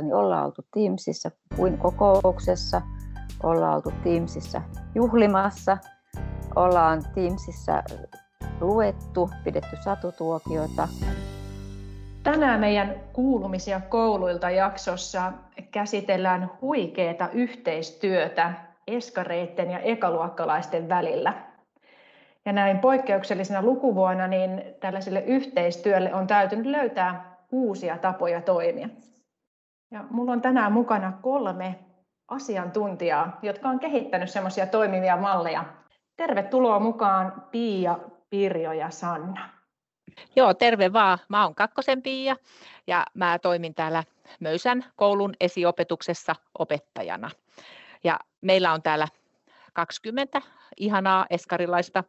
niin 0.00 0.14
ollaan 0.14 0.44
oltu 0.44 0.62
Teamsissa 0.74 1.30
kuin 1.56 1.78
kokouksessa, 1.78 2.82
ollaan 3.42 3.74
oltu 3.74 3.92
Teamsissa 4.04 4.62
juhlimassa, 4.94 5.78
ollaan 6.56 7.02
Teamsissa 7.14 7.82
luettu, 8.60 9.30
pidetty 9.44 9.76
satutuokioita. 9.84 10.88
Tänään 12.22 12.60
meidän 12.60 12.94
kuulumisia 13.12 13.80
kouluilta 13.80 14.50
jaksossa 14.50 15.32
käsitellään 15.70 16.50
huikeeta 16.60 17.28
yhteistyötä 17.32 18.52
eskareitten 18.86 19.70
ja 19.70 19.78
ekaluokkalaisten 19.78 20.88
välillä. 20.88 21.34
Ja 22.44 22.52
näin 22.52 22.78
poikkeuksellisena 22.78 23.62
lukuvuonna 23.62 24.26
niin 24.26 24.62
tällaiselle 24.80 25.20
yhteistyölle 25.20 26.14
on 26.14 26.26
täytynyt 26.26 26.66
löytää 26.66 27.36
uusia 27.52 27.98
tapoja 27.98 28.40
toimia. 28.40 28.88
Ja 29.92 30.04
mulla 30.10 30.32
on 30.32 30.42
tänään 30.42 30.72
mukana 30.72 31.12
kolme 31.22 31.78
asiantuntijaa, 32.28 33.38
jotka 33.42 33.68
on 33.68 33.80
kehittänyt 33.80 34.30
semmoisia 34.30 34.66
toimivia 34.66 35.16
malleja. 35.16 35.64
Tervetuloa 36.16 36.80
mukaan 36.80 37.46
Pia, 37.50 37.98
Pirjo 38.30 38.72
ja 38.72 38.90
Sanna. 38.90 39.48
Joo, 40.36 40.54
terve 40.54 40.92
vaan. 40.92 41.18
Mä 41.28 41.44
oon 41.44 41.54
Kakkosen 41.54 42.02
Pia 42.02 42.36
ja 42.86 43.06
mä 43.14 43.38
toimin 43.38 43.74
täällä 43.74 44.04
Möysän 44.40 44.84
koulun 44.96 45.34
esiopetuksessa 45.40 46.34
opettajana. 46.58 47.30
Ja 48.04 48.20
meillä 48.40 48.72
on 48.72 48.82
täällä 48.82 49.08
20 49.72 50.42
ihanaa 50.76 51.26
eskarilaista 51.30 52.04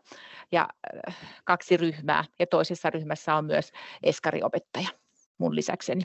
ja 0.52 0.68
äh, 1.08 1.16
kaksi 1.44 1.78
ryhmää. 1.78 2.24
Ja 2.40 2.48
toisessa 2.48 2.90
ryhmässä 2.90 3.36
on 3.36 3.46
myös 3.46 3.72
eskariopettaja 4.04 4.90
mun 5.38 5.56
lisäkseni. 5.56 6.02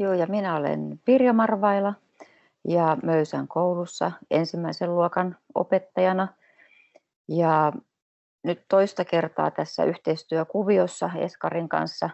Joo, 0.00 0.12
ja 0.12 0.26
minä 0.26 0.56
olen 0.56 1.00
Pirjo 1.04 1.32
Marvaila 1.32 1.94
ja 2.68 2.96
Möysän 3.02 3.48
koulussa 3.48 4.12
ensimmäisen 4.30 4.94
luokan 4.94 5.36
opettajana. 5.54 6.28
Ja 7.28 7.72
nyt 8.44 8.64
toista 8.68 9.04
kertaa 9.04 9.50
tässä 9.50 9.84
yhteistyökuviossa 9.84 11.10
Eskarin 11.18 11.68
kanssa 11.68 12.10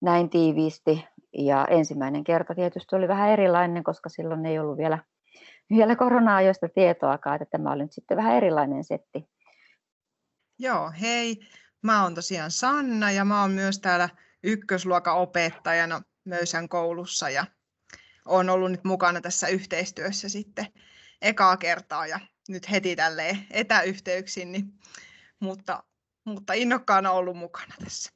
näin 0.00 0.30
tiiviisti. 0.30 1.06
Ja 1.38 1.66
ensimmäinen 1.70 2.24
kerta 2.24 2.54
tietysti 2.54 2.96
oli 2.96 3.08
vähän 3.08 3.30
erilainen, 3.30 3.84
koska 3.84 4.08
silloin 4.08 4.46
ei 4.46 4.58
ollut 4.58 4.78
vielä, 4.78 4.98
vielä 5.70 5.96
korona-ajoista 5.96 6.68
tietoakaan, 6.68 7.42
että 7.42 7.58
tämä 7.58 7.72
oli 7.72 7.82
nyt 7.82 7.92
sitten 7.92 8.16
vähän 8.16 8.36
erilainen 8.36 8.84
setti. 8.84 9.28
Joo, 10.58 10.92
hei. 11.00 11.40
Mä 11.82 12.02
oon 12.02 12.14
tosiaan 12.14 12.50
Sanna 12.50 13.10
ja 13.10 13.24
mä 13.24 13.40
oon 13.40 13.50
myös 13.50 13.78
täällä 13.78 14.08
ykkösluokan 14.42 15.16
opettajana 15.16 16.02
Möysän 16.30 16.68
koulussa 16.68 17.30
ja 17.30 17.44
olen 18.26 18.50
ollut 18.50 18.70
nyt 18.70 18.84
mukana 18.84 19.20
tässä 19.20 19.48
yhteistyössä 19.48 20.28
sitten 20.28 20.66
ekaa 21.22 21.56
kertaa 21.56 22.06
ja 22.06 22.20
nyt 22.48 22.70
heti 22.70 22.96
tälleen 22.96 23.38
etäyhteyksin, 23.50 24.52
niin, 24.52 24.72
mutta, 25.40 25.82
mutta 26.24 26.52
innokkaana 26.52 27.10
ollut 27.10 27.36
mukana 27.36 27.74
tässä. 27.84 28.12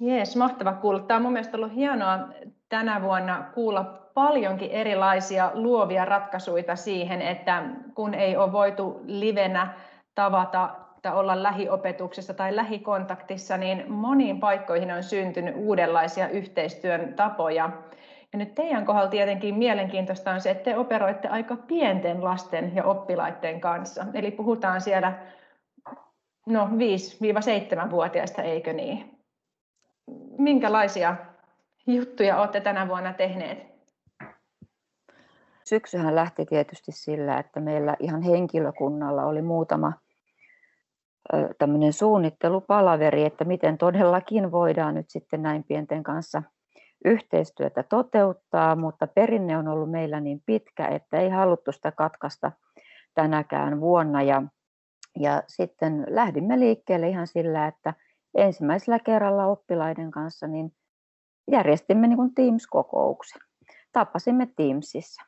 Jees, 0.00 0.36
mahtava 0.36 0.72
kuulla. 0.72 1.00
Tämä 1.00 1.16
on 1.16 1.22
mun 1.22 1.32
mielestä 1.32 1.56
ollut 1.56 1.74
hienoa 1.74 2.18
tänä 2.68 3.02
vuonna 3.02 3.42
kuulla 3.54 3.84
paljonkin 4.14 4.70
erilaisia 4.70 5.50
luovia 5.54 6.04
ratkaisuja 6.04 6.76
siihen, 6.76 7.22
että 7.22 7.62
kun 7.94 8.14
ei 8.14 8.36
ole 8.36 8.52
voitu 8.52 9.00
livenä 9.04 9.74
tavata 10.14 10.87
tai 11.02 11.14
olla 11.14 11.42
lähiopetuksessa 11.42 12.34
tai 12.34 12.56
lähikontaktissa, 12.56 13.56
niin 13.56 13.92
moniin 13.92 14.40
paikkoihin 14.40 14.92
on 14.92 15.02
syntynyt 15.02 15.54
uudenlaisia 15.56 16.28
yhteistyön 16.28 17.14
tapoja. 17.14 17.70
Ja 18.32 18.38
nyt 18.38 18.54
teidän 18.54 18.86
kohdalla 18.86 19.10
tietenkin 19.10 19.54
mielenkiintoista 19.54 20.30
on 20.30 20.40
se, 20.40 20.50
että 20.50 20.64
te 20.64 20.76
operoitte 20.76 21.28
aika 21.28 21.56
pienten 21.56 22.24
lasten 22.24 22.74
ja 22.74 22.84
oppilaiden 22.84 23.60
kanssa. 23.60 24.06
Eli 24.14 24.30
puhutaan 24.30 24.80
siellä 24.80 25.12
no 26.46 26.68
5-7-vuotiaista, 27.86 28.42
eikö 28.42 28.72
niin? 28.72 29.18
Minkälaisia 30.38 31.16
juttuja 31.86 32.40
olette 32.40 32.60
tänä 32.60 32.88
vuonna 32.88 33.12
tehneet? 33.12 33.68
Syksyhän 35.64 36.14
lähti 36.14 36.46
tietysti 36.46 36.92
sillä, 36.92 37.38
että 37.38 37.60
meillä 37.60 37.96
ihan 38.00 38.22
henkilökunnalla 38.22 39.24
oli 39.24 39.42
muutama 39.42 39.92
tämmöinen 41.58 41.92
suunnittelupalaveri, 41.92 43.24
että 43.24 43.44
miten 43.44 43.78
todellakin 43.78 44.52
voidaan 44.52 44.94
nyt 44.94 45.10
sitten 45.10 45.42
näin 45.42 45.64
pienten 45.64 46.02
kanssa 46.02 46.42
yhteistyötä 47.04 47.82
toteuttaa, 47.82 48.76
mutta 48.76 49.06
perinne 49.06 49.58
on 49.58 49.68
ollut 49.68 49.90
meillä 49.90 50.20
niin 50.20 50.42
pitkä, 50.46 50.86
että 50.86 51.16
ei 51.20 51.28
haluttu 51.28 51.72
sitä 51.72 51.92
katkaista 51.92 52.52
tänäkään 53.14 53.80
vuonna. 53.80 54.22
Ja, 54.22 54.42
ja 55.20 55.42
sitten 55.46 56.06
lähdimme 56.08 56.60
liikkeelle 56.60 57.08
ihan 57.08 57.26
sillä, 57.26 57.66
että 57.66 57.94
ensimmäisellä 58.34 58.98
kerralla 58.98 59.46
oppilaiden 59.46 60.10
kanssa 60.10 60.46
niin 60.46 60.72
järjestimme 61.50 62.06
niin 62.06 62.16
kuin 62.16 62.34
Teams-kokouksen. 62.34 63.42
Tapasimme 63.92 64.48
Teamsissa. 64.56 65.22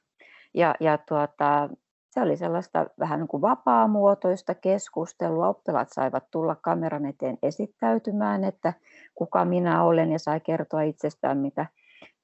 Ja, 0.55 0.75
ja 0.81 0.99
tuota, 0.99 1.69
se 2.11 2.21
oli 2.21 2.37
sellaista 2.37 2.87
vähän 2.99 3.21
niin 3.21 3.29
kuin 3.29 3.41
vapaamuotoista 3.41 4.55
keskustelua. 4.55 5.49
Oppilaat 5.49 5.89
saivat 5.93 6.31
tulla 6.31 6.57
kameran 6.57 7.07
eteen 7.07 7.39
esittäytymään, 7.43 8.45
että 8.45 8.73
kuka 9.15 9.45
minä 9.45 9.85
olen 9.85 10.13
ja 10.13 10.19
sai 10.19 10.41
kertoa 10.41 10.83
itsestään, 10.83 11.39
mitä, 11.39 11.67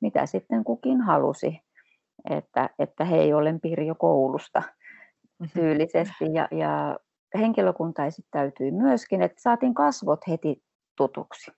mitä 0.01 0.27
sitten 0.27 0.65
kukin 0.65 1.01
halusi. 1.01 1.61
Että, 2.31 2.71
että 2.79 3.05
hei, 3.05 3.35
olen 3.35 3.61
Pirjo 3.61 3.95
koulusta 3.95 4.61
mm-hmm. 4.61 5.61
tyylisesti 5.61 6.25
ja, 6.33 6.49
ja 6.51 6.99
henkilökunta 7.39 8.07
esittäytyi 8.07 8.71
myöskin, 8.71 9.23
että 9.23 9.43
saatiin 9.43 9.75
kasvot 9.75 10.21
heti 10.29 10.63
tutuksi. 10.97 11.51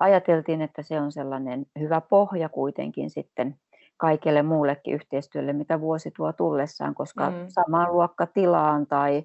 Ajateltiin, 0.00 0.62
että 0.62 0.82
se 0.82 1.00
on 1.00 1.12
sellainen 1.12 1.66
hyvä 1.78 2.00
pohja 2.00 2.48
kuitenkin 2.48 3.10
sitten 3.10 3.56
kaikelle 4.00 4.42
muullekin 4.42 4.94
yhteistyölle, 4.94 5.52
mitä 5.52 5.80
vuosi 5.80 6.10
tuo 6.16 6.32
tullessaan, 6.32 6.94
koska 6.94 7.30
mm. 7.30 7.36
samaan 7.48 7.92
luokkatilaan 7.92 8.86
tai 8.86 9.24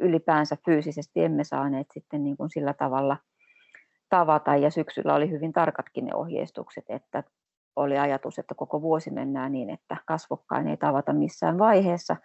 ylipäänsä 0.00 0.56
fyysisesti 0.64 1.24
emme 1.24 1.44
saaneet 1.44 1.86
sitten 1.94 2.24
niin 2.24 2.36
kuin 2.36 2.50
sillä 2.50 2.74
tavalla 2.74 3.16
tavata. 4.08 4.56
Ja 4.56 4.70
syksyllä 4.70 5.14
oli 5.14 5.30
hyvin 5.30 5.52
tarkatkin 5.52 6.04
ne 6.04 6.14
ohjeistukset, 6.14 6.84
että 6.88 7.22
oli 7.76 7.98
ajatus, 7.98 8.38
että 8.38 8.54
koko 8.54 8.82
vuosi 8.82 9.10
mennään 9.10 9.52
niin, 9.52 9.70
että 9.70 9.96
kasvokkain 10.06 10.68
ei 10.68 10.76
tavata 10.76 11.12
missään 11.12 11.58
vaiheessa. 11.58 12.16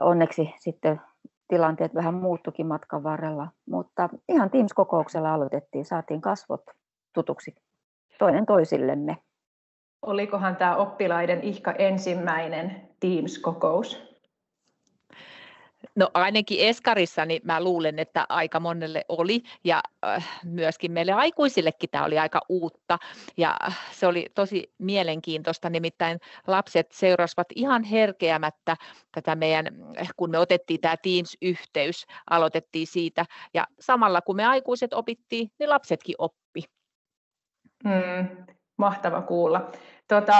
Onneksi 0.00 0.54
sitten 0.58 1.00
tilanteet 1.48 1.94
vähän 1.94 2.14
muuttukin 2.14 2.66
matkan 2.66 3.02
varrella, 3.02 3.48
mutta 3.68 4.08
ihan 4.28 4.50
Teams-kokouksella 4.50 5.34
aloitettiin, 5.34 5.84
saatiin 5.84 6.20
kasvot 6.20 6.62
tutuksi 7.12 7.54
toinen 8.18 8.46
toisillemme 8.46 9.16
olikohan 10.02 10.56
tämä 10.56 10.76
oppilaiden 10.76 11.42
ihka 11.42 11.72
ensimmäinen 11.72 12.88
Teams-kokous? 13.00 14.06
No 15.94 16.10
ainakin 16.14 16.60
Eskarissa 16.60 17.24
niin 17.24 17.42
mä 17.44 17.60
luulen, 17.60 17.98
että 17.98 18.26
aika 18.28 18.60
monelle 18.60 19.04
oli. 19.08 19.42
Ja 19.64 19.82
äh, 20.06 20.40
myöskin 20.44 20.92
meille 20.92 21.12
aikuisillekin 21.12 21.90
tämä 21.90 22.04
oli 22.04 22.18
aika 22.18 22.40
uutta. 22.48 22.98
Ja 23.36 23.56
se 23.92 24.06
oli 24.06 24.26
tosi 24.34 24.72
mielenkiintoista, 24.78 25.70
nimittäin 25.70 26.18
lapset 26.46 26.92
seurasivat 26.92 27.46
ihan 27.54 27.84
herkeämättä 27.84 28.76
tätä 29.12 29.34
meidän, 29.34 29.66
kun 30.16 30.30
me 30.30 30.38
otettiin 30.38 30.80
tämä 30.80 30.96
Teams-yhteys, 30.96 32.06
aloitettiin 32.30 32.86
siitä. 32.86 33.24
Ja 33.54 33.66
samalla 33.80 34.20
kun 34.20 34.36
me 34.36 34.46
aikuiset 34.46 34.94
opittiin, 34.94 35.50
niin 35.58 35.70
lapsetkin 35.70 36.14
oppi. 36.18 36.62
Hmm, 37.84 38.46
mahtava 38.76 39.22
kuulla. 39.22 39.70
Tota, 40.08 40.32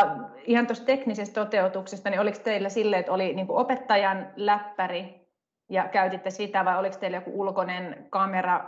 ihan 0.45 0.67
tuosta 0.67 0.87
teknisestä 0.87 1.45
toteutuksesta, 1.45 2.11
niin 2.11 2.21
oliko 2.21 2.39
teillä 2.45 2.69
sille, 2.69 2.99
että 2.99 3.13
oli 3.13 3.35
niin 3.35 3.47
opettajan 3.49 4.27
läppäri 4.37 5.27
ja 5.71 5.89
käytitte 5.89 6.31
sitä, 6.31 6.65
vai 6.65 6.79
oliko 6.79 6.97
teillä 6.97 7.17
joku 7.17 7.41
ulkoinen 7.41 8.07
kamera, 8.11 8.65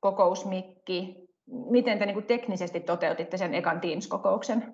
kokousmikki? 0.00 1.28
Miten 1.70 1.98
te 1.98 2.06
niin 2.06 2.24
teknisesti 2.24 2.80
toteutitte 2.80 3.36
sen 3.36 3.54
ekan 3.54 3.80
Teams-kokouksen? 3.80 4.72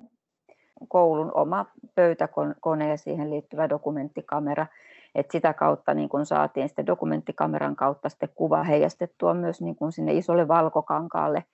Koulun 0.89 1.33
oma 1.35 1.67
pöytäkone 1.95 2.89
ja 2.89 2.97
siihen 2.97 3.31
liittyvä 3.31 3.69
dokumenttikamera. 3.69 4.67
Et 5.15 5.31
sitä 5.31 5.55
kautta 5.55 5.95
niin 5.95 6.09
kun 6.09 6.27
saatiin 6.27 6.69
sitten 6.69 6.87
dokumenttikameran 6.87 7.77
kautta 7.77 8.09
sitten 8.09 8.29
kuva 8.35 8.63
heijastettua 8.63 9.35
myös 9.35 9.61
niin 9.63 9.77
kun 9.77 9.93
sinne 9.93 10.13
isolle 10.13 10.49
valkokankaalle, 10.49 11.45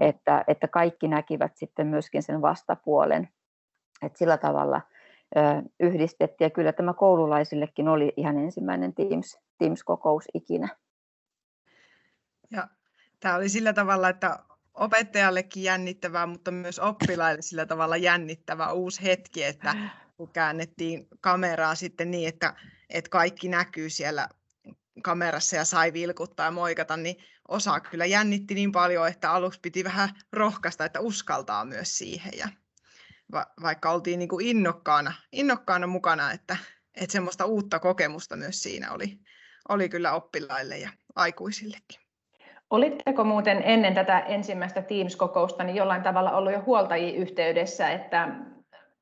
että, 0.00 0.44
että 0.48 0.68
kaikki 0.68 1.08
näkivät 1.08 1.56
sitten 1.56 1.86
myöskin 1.86 2.22
sen 2.22 2.42
vastapuolen. 2.42 3.28
Et 4.02 4.16
sillä 4.16 4.38
tavalla 4.38 4.80
ö, 5.36 5.40
yhdistettiin. 5.80 6.46
Ja 6.46 6.50
kyllä 6.50 6.72
tämä 6.72 6.94
koululaisillekin 6.94 7.88
oli 7.88 8.12
ihan 8.16 8.38
ensimmäinen 8.38 8.94
Teams, 8.94 9.38
Teams-kokous 9.58 10.24
ikinä. 10.34 10.68
Ja 12.50 12.68
tämä 13.20 13.34
oli 13.34 13.48
sillä 13.48 13.72
tavalla, 13.72 14.08
että 14.08 14.38
opettajallekin 14.74 15.62
jännittävää, 15.62 16.26
mutta 16.26 16.50
myös 16.50 16.78
oppilaille 16.78 17.42
sillä 17.42 17.66
tavalla 17.66 17.96
jännittävä 17.96 18.72
uusi 18.72 19.02
hetki, 19.02 19.44
että 19.44 19.74
kun 20.16 20.28
käännettiin 20.32 21.08
kameraa 21.20 21.74
sitten 21.74 22.10
niin, 22.10 22.28
että, 22.28 22.54
että 22.90 23.10
kaikki 23.10 23.48
näkyy 23.48 23.90
siellä 23.90 24.28
kamerassa 25.02 25.56
ja 25.56 25.64
sai 25.64 25.92
vilkuttaa 25.92 26.46
ja 26.46 26.50
moikata, 26.50 26.96
niin 26.96 27.16
osa 27.48 27.80
kyllä 27.80 28.06
jännitti 28.06 28.54
niin 28.54 28.72
paljon, 28.72 29.08
että 29.08 29.32
aluksi 29.32 29.60
piti 29.60 29.84
vähän 29.84 30.08
rohkaista, 30.32 30.84
että 30.84 31.00
uskaltaa 31.00 31.64
myös 31.64 31.98
siihen. 31.98 32.32
Ja 32.38 32.48
va- 33.32 33.46
vaikka 33.62 33.90
oltiin 33.90 34.18
niin 34.18 34.28
kuin 34.28 34.46
innokkaana, 34.46 35.12
innokkaana 35.32 35.86
mukana, 35.86 36.32
että, 36.32 36.56
että 36.94 37.12
semmoista 37.12 37.44
uutta 37.44 37.78
kokemusta 37.78 38.36
myös 38.36 38.62
siinä 38.62 38.92
oli, 38.92 39.18
oli 39.68 39.88
kyllä 39.88 40.12
oppilaille 40.12 40.78
ja 40.78 40.90
aikuisillekin. 41.16 42.00
Olitteko 42.70 43.24
muuten 43.24 43.62
ennen 43.64 43.94
tätä 43.94 44.18
ensimmäistä 44.20 44.82
Teams-kokousta 44.82 45.64
niin 45.64 45.76
jollain 45.76 46.02
tavalla 46.02 46.32
ollut 46.32 46.52
jo 46.52 46.62
huoltajia 46.66 47.18
yhteydessä, 47.18 47.90
että 47.90 48.28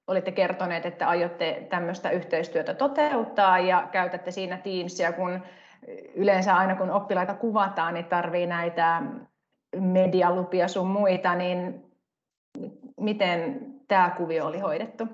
olitte 0.06 0.32
kertoneet, 0.32 0.86
että 0.86 1.08
aiotte 1.08 1.66
tämmöistä 1.70 2.10
yhteistyötä 2.10 2.74
toteuttaa 2.74 3.58
ja 3.58 3.88
käytätte 3.92 4.30
siinä 4.30 4.56
Teamsia, 4.56 5.12
kun 5.12 5.42
yleensä 6.14 6.56
aina 6.56 6.76
kun 6.76 6.90
oppilaita 6.90 7.34
kuvataan, 7.34 7.94
niin 7.94 8.04
tarvii 8.04 8.46
näitä 8.46 9.02
medialupia 9.76 10.68
sun 10.68 10.86
muita, 10.86 11.34
niin 11.34 11.84
miten 13.00 13.60
tämä 13.88 14.14
kuvio 14.16 14.46
oli 14.46 14.58
hoidettu? 14.58 15.08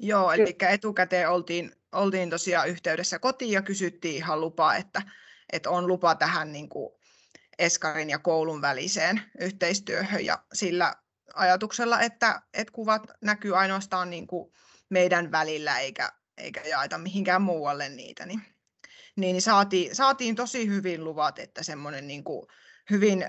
Joo, 0.00 0.32
eli 0.32 0.56
etukäteen 0.68 1.30
oltiin, 1.30 1.72
oltiin 1.92 2.30
tosiaan 2.30 2.68
yhteydessä 2.68 3.18
kotiin 3.18 3.52
ja 3.52 3.62
kysyttiin 3.62 4.16
ihan 4.16 4.40
lupaa, 4.40 4.76
että, 4.76 5.02
että 5.52 5.70
on 5.70 5.86
lupa 5.86 6.14
tähän 6.14 6.52
niin 6.52 6.68
kuin 6.68 6.94
Eskarin 7.58 8.10
ja 8.10 8.18
koulun 8.18 8.62
väliseen 8.62 9.22
yhteistyöhön 9.40 10.24
ja 10.24 10.38
sillä 10.52 10.94
ajatuksella, 11.34 12.00
että, 12.00 12.42
että 12.54 12.72
kuvat 12.72 13.02
näkyy 13.20 13.58
ainoastaan 13.58 14.10
niin 14.10 14.26
kuin 14.26 14.52
meidän 14.88 15.32
välillä 15.32 15.78
eikä, 15.78 16.12
eikä 16.38 16.60
jaeta 16.60 16.98
mihinkään 16.98 17.42
muualle 17.42 17.88
niitä, 17.88 18.26
niin, 18.26 18.42
niin 19.16 19.42
saatiin, 19.42 19.94
saatiin 19.94 20.36
tosi 20.36 20.68
hyvin 20.68 21.04
luvat, 21.04 21.38
että 21.38 21.62
semmoinen 21.62 22.06
niin 22.06 22.24
kuin 22.24 22.46
hyvin 22.90 23.24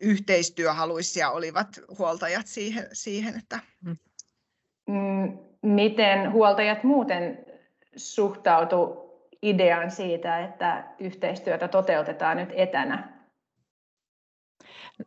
yhteistyöhaluisia 0.00 1.30
olivat 1.30 1.68
huoltajat 1.98 2.46
siihen, 2.46 2.86
siihen 2.92 3.38
että 3.38 3.60
mm. 3.84 3.96
mm 4.88 5.38
miten 5.62 6.32
huoltajat 6.32 6.84
muuten 6.84 7.46
suhtautu 7.96 9.04
ideaan 9.42 9.90
siitä, 9.90 10.44
että 10.44 10.84
yhteistyötä 10.98 11.68
toteutetaan 11.68 12.36
nyt 12.36 12.48
etänä? 12.52 13.13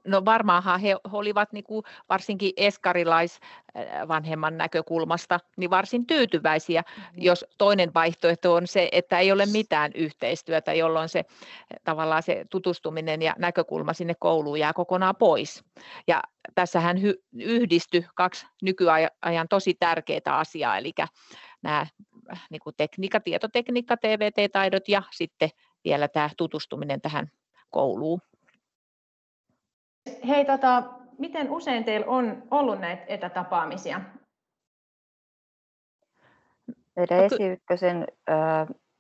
No 0.08 0.26
varmaanhan 0.26 0.80
he 0.80 0.96
olivat 1.14 1.54
niin 1.54 1.64
kuin 1.64 1.84
varsinkin 2.10 2.54
eskarilaisvanhemman 2.58 4.58
näkökulmasta 4.58 5.40
niin 5.58 5.70
varsin 5.70 6.08
tyytyväisiä, 6.08 6.82
mm-hmm. 6.82 7.14
jos 7.16 7.46
toinen 7.58 7.94
vaihtoehto 7.94 8.54
on 8.54 8.68
se, 8.68 8.90
että 8.92 9.20
ei 9.20 9.32
ole 9.32 9.46
mitään 9.46 9.92
yhteistyötä, 9.96 10.74
jolloin 10.74 11.10
se 11.10 11.26
tavallaan 11.84 12.24
se 12.24 12.46
tutustuminen 12.52 13.22
ja 13.22 13.36
näkökulma 13.38 13.94
sinne 13.94 14.14
kouluun 14.20 14.60
jää 14.60 14.74
kokonaan 14.74 15.16
pois. 15.16 15.64
Ja 16.08 16.22
tässähän 16.56 16.98
hy- 16.98 17.24
yhdisty 17.34 18.06
kaksi 18.16 18.46
nykyajan 18.62 19.48
tosi 19.50 19.74
tärkeää 19.74 20.20
asiaa, 20.26 20.78
eli 20.78 20.92
nämä 21.64 21.88
niin 22.50 22.62
kuin 22.64 22.76
tekniikka, 22.78 23.20
tietotekniikka, 23.20 23.98
TVT-taidot 23.98 24.90
ja 24.90 25.04
sitten 25.12 25.50
vielä 25.86 26.08
tämä 26.08 26.30
tutustuminen 26.38 27.02
tähän 27.02 27.32
kouluun. 27.70 28.22
Hei, 30.28 30.46
tota, 30.46 30.84
miten 31.18 31.52
usein 31.52 31.84
teillä 31.84 32.08
on 32.08 32.44
ollut 32.52 32.80
näitä 32.80 33.04
etätapaamisia? 33.08 34.02
Meidän 36.96 37.24
esi 37.24 37.60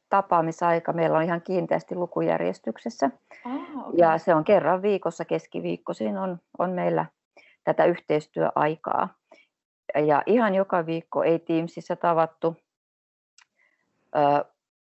tapaamisaika 0.09 0.93
meillä 0.93 1.17
on 1.17 1.23
ihan 1.23 1.41
kiinteästi 1.41 1.95
lukujärjestyksessä. 1.95 3.09
Ah, 3.45 3.53
okay. 3.53 3.93
Ja 3.93 4.17
se 4.17 4.35
on 4.35 4.43
kerran 4.43 4.81
viikossa, 4.81 5.25
keskiviikkoisin 5.25 6.17
on, 6.17 6.37
on 6.57 6.71
meillä 6.71 7.05
tätä 7.63 7.85
yhteistyöaikaa. 7.85 9.09
Ja 10.05 10.23
ihan 10.25 10.55
joka 10.55 10.85
viikko 10.85 11.23
ei 11.23 11.39
Teamsissa 11.39 11.95
tavattu, 11.95 12.55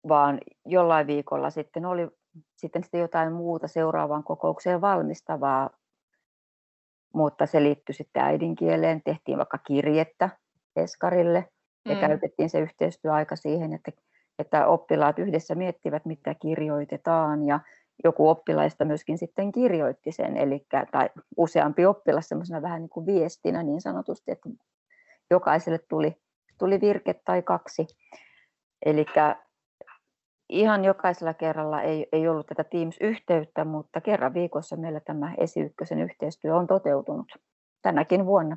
vaan 0.08 0.40
jollain 0.64 1.06
viikolla 1.06 1.50
sitten 1.50 1.86
oli 1.86 2.08
sitten 2.56 2.82
jotain 2.92 3.32
muuta 3.32 3.68
seuraavaan 3.68 4.24
kokoukseen 4.24 4.80
valmistavaa 4.80 5.70
mutta 7.14 7.46
se 7.46 7.62
liittyi 7.62 7.94
sitten 7.94 8.22
äidinkieleen. 8.22 9.02
Tehtiin 9.04 9.38
vaikka 9.38 9.58
kirjettä 9.58 10.30
Eskarille 10.76 11.48
ja 11.88 11.94
mm. 11.94 12.00
käytettiin 12.00 12.50
se 12.50 12.60
yhteistyöaika 12.60 13.36
siihen, 13.36 13.72
että, 13.72 13.92
että 14.38 14.66
oppilaat 14.66 15.18
yhdessä 15.18 15.54
miettivät, 15.54 16.06
mitä 16.06 16.34
kirjoitetaan 16.34 17.46
ja 17.46 17.60
joku 18.04 18.28
oppilaista 18.28 18.84
myöskin 18.84 19.18
sitten 19.18 19.52
kirjoitti 19.52 20.12
sen, 20.12 20.36
eli 20.36 20.66
tai 20.92 21.10
useampi 21.36 21.86
oppilas 21.86 22.28
semmoisena 22.28 22.62
vähän 22.62 22.80
niin 22.80 22.90
kuin 22.90 23.06
viestinä 23.06 23.62
niin 23.62 23.80
sanotusti, 23.80 24.32
että 24.32 24.48
jokaiselle 25.30 25.78
tuli, 25.78 26.16
tuli 26.58 26.80
virke 26.80 27.14
tai 27.24 27.42
kaksi. 27.42 27.86
Eli 28.86 29.06
ihan 30.52 30.84
jokaisella 30.84 31.34
kerralla 31.34 31.82
ei, 31.82 32.06
ei 32.12 32.28
ollut 32.28 32.46
tätä 32.46 32.64
Teams-yhteyttä, 32.64 33.64
mutta 33.64 34.00
kerran 34.00 34.34
viikossa 34.34 34.76
meillä 34.76 35.00
tämä 35.00 35.32
esi 35.38 35.60
yhteistyö 36.04 36.56
on 36.56 36.66
toteutunut 36.66 37.32
tänäkin 37.82 38.26
vuonna. 38.26 38.56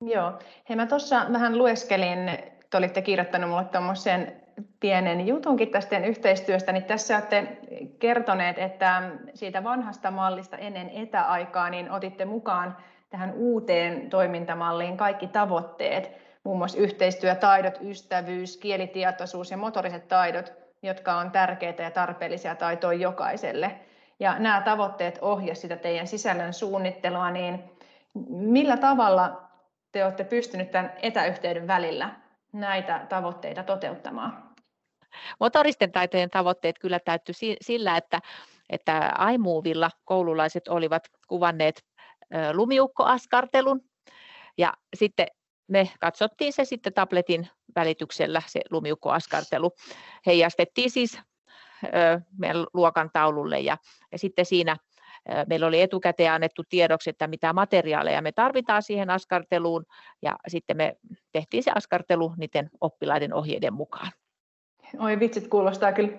Joo. 0.00 0.32
Hei, 0.68 0.76
mä 0.76 0.86
tuossa 0.86 1.26
vähän 1.32 1.58
lueskelin, 1.58 2.30
te 2.70 2.76
olitte 2.76 3.02
kirjoittanut 3.02 3.50
minulle 3.50 3.64
tuommoisen 3.64 4.42
pienen 4.80 5.26
jutunkin 5.26 5.70
tästä 5.70 5.98
yhteistyöstä, 5.98 6.72
niin 6.72 6.84
tässä 6.84 7.16
olette 7.16 7.58
kertoneet, 7.98 8.58
että 8.58 9.10
siitä 9.34 9.64
vanhasta 9.64 10.10
mallista 10.10 10.56
ennen 10.56 10.90
etäaikaa, 10.90 11.70
niin 11.70 11.90
otitte 11.90 12.24
mukaan 12.24 12.76
tähän 13.10 13.32
uuteen 13.34 14.10
toimintamalliin 14.10 14.96
kaikki 14.96 15.26
tavoitteet, 15.26 16.10
muun 16.44 16.58
muassa 16.58 16.78
yhteistyötaidot, 16.78 17.78
ystävyys, 17.82 18.56
kielitietoisuus 18.56 19.50
ja 19.50 19.56
motoriset 19.56 20.08
taidot– 20.08 20.52
jotka 20.86 21.16
on 21.16 21.30
tärkeitä 21.30 21.82
ja 21.82 21.90
tarpeellisia 21.90 22.54
taitoja 22.54 22.98
jokaiselle. 22.98 23.80
Ja 24.20 24.38
nämä 24.38 24.60
tavoitteet 24.60 25.18
ohjasivat 25.20 25.60
sitä 25.60 25.76
teidän 25.76 26.06
sisällön 26.06 26.52
suunnittelua, 26.52 27.30
niin 27.30 27.64
millä 28.28 28.76
tavalla 28.76 29.42
te 29.92 30.04
olette 30.04 30.24
pystyneet 30.24 30.70
tämän 30.70 30.92
etäyhteyden 31.02 31.66
välillä 31.66 32.10
näitä 32.52 33.06
tavoitteita 33.08 33.62
toteuttamaan? 33.62 34.54
Motoristen 35.40 35.92
taitojen 35.92 36.30
tavoitteet 36.30 36.78
kyllä 36.78 36.98
täytty 37.04 37.32
sillä, 37.60 37.96
että, 37.96 38.20
että 38.70 39.12
iMovilla 39.32 39.90
koululaiset 40.04 40.68
olivat 40.68 41.02
kuvanneet 41.28 41.84
lumiukkoaskartelun 42.52 43.80
ja 44.58 44.72
sitten 44.94 45.26
me 45.68 45.90
katsottiin 46.00 46.52
se 46.52 46.64
sitten 46.64 46.92
tabletin 46.92 47.48
välityksellä, 47.76 48.42
se 48.46 48.60
lumiukkoaskartelu. 48.70 49.70
Heijastettiin 50.26 50.90
siis 50.90 51.20
meidän 52.38 52.66
luokan 52.74 53.10
taululle 53.12 53.60
ja, 53.60 53.76
ja 54.12 54.18
sitten 54.18 54.46
siinä 54.46 54.76
meillä 55.48 55.66
oli 55.66 55.80
etukäteen 55.80 56.32
annettu 56.32 56.62
tiedoksi, 56.68 57.10
että 57.10 57.26
mitä 57.26 57.52
materiaaleja 57.52 58.22
me 58.22 58.32
tarvitaan 58.32 58.82
siihen 58.82 59.10
askarteluun 59.10 59.84
ja 60.22 60.36
sitten 60.48 60.76
me 60.76 60.96
tehtiin 61.32 61.62
se 61.62 61.70
askartelu 61.74 62.34
niiden 62.36 62.70
oppilaiden 62.80 63.34
ohjeiden 63.34 63.74
mukaan. 63.74 64.12
Oi 64.98 65.20
vitsit, 65.20 65.48
kuulostaa 65.48 65.92
kyllä 65.92 66.18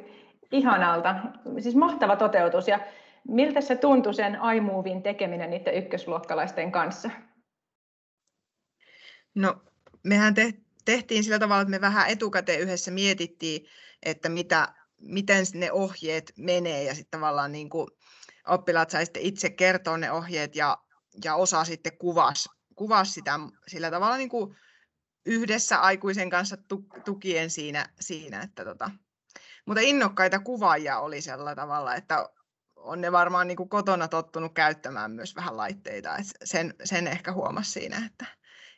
ihanalta. 0.52 1.16
Siis 1.60 1.76
mahtava 1.76 2.16
toteutus 2.16 2.68
ja 2.68 2.80
miltä 3.28 3.62
se 3.62 3.76
tuntui 3.76 4.14
sen 4.14 4.38
iMovin 4.56 5.04
tekeminen 5.04 5.50
niiden 5.50 5.74
ykkösluokkalaisten 5.74 6.72
kanssa? 6.72 7.10
No, 9.38 9.62
mehän 10.04 10.34
tehtiin 10.86 11.24
sillä 11.24 11.40
tavalla, 11.40 11.62
että 11.62 11.70
me 11.72 11.82
vähän 11.82 12.10
etukäteen 12.10 12.60
yhdessä 12.60 12.92
mietittiin, 12.92 13.68
että 14.04 14.30
mitä, 14.30 14.74
miten 15.02 15.46
ne 15.54 15.72
ohjeet 15.72 16.34
menee 16.38 16.84
ja 16.84 16.96
sitten 16.96 17.20
tavallaan 17.20 17.52
niin 17.52 17.70
kuin 17.70 17.88
oppilaat 18.48 18.90
sai 18.90 19.06
sitten 19.06 19.24
itse 19.24 19.50
kertoa 19.50 19.98
ne 19.98 20.12
ohjeet 20.12 20.56
ja, 20.56 20.78
ja 21.24 21.36
osa 21.36 21.64
sitten 21.64 21.98
kuvasi, 21.98 22.50
kuvasi 22.76 23.12
sitä 23.12 23.40
sillä 23.68 23.92
tavalla 23.92 24.18
niin 24.18 24.30
kuin 24.30 24.56
yhdessä 25.26 25.80
aikuisen 25.80 26.30
kanssa 26.30 26.58
tukien 27.06 27.50
siinä, 27.50 27.90
siinä 28.00 28.42
että 28.42 28.66
tota. 28.66 28.92
mutta 29.66 29.82
innokkaita 29.82 30.40
kuvaajia 30.40 31.00
oli 31.00 31.22
sillä 31.22 31.56
tavalla, 31.56 31.96
että 31.96 32.30
on 32.76 33.02
ne 33.02 33.12
varmaan 33.12 33.48
niin 33.48 33.58
kuin 33.58 33.70
kotona 33.70 34.08
tottunut 34.08 34.54
käyttämään 34.54 35.12
myös 35.12 35.36
vähän 35.36 35.58
laitteita, 35.58 36.16
sen, 36.44 36.74
sen 36.84 37.08
ehkä 37.08 37.34
huomasi 37.34 37.72
siinä, 37.72 38.06
että, 38.06 38.26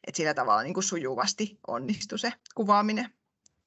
että 0.07 0.17
sillä 0.17 0.33
tavalla 0.33 0.63
niin 0.63 0.73
kuin 0.73 0.83
sujuvasti 0.83 1.59
onnistui 1.67 2.19
se 2.19 2.33
kuvaaminen. 2.55 3.05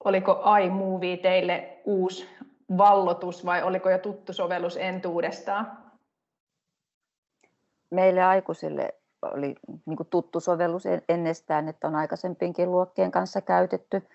Oliko 0.04 0.44
iMovie 0.64 1.16
teille 1.16 1.80
uusi 1.84 2.28
vallotus 2.76 3.44
vai 3.44 3.62
oliko 3.62 3.90
jo 3.90 3.98
tuttu 3.98 4.32
sovellus 4.32 4.76
entuudestaan? 4.76 5.82
meille 7.92 8.22
aikuisille 8.22 8.94
oli 9.22 9.54
niin 9.86 9.96
kuin 9.96 10.08
tuttu 10.10 10.40
sovellus 10.40 10.84
ennestään, 11.08 11.68
että 11.68 11.88
on 11.88 11.94
aikaisempiinkin 11.94 12.70
luokkien 12.70 13.10
kanssa 13.10 13.40
käytetty, 13.40 14.08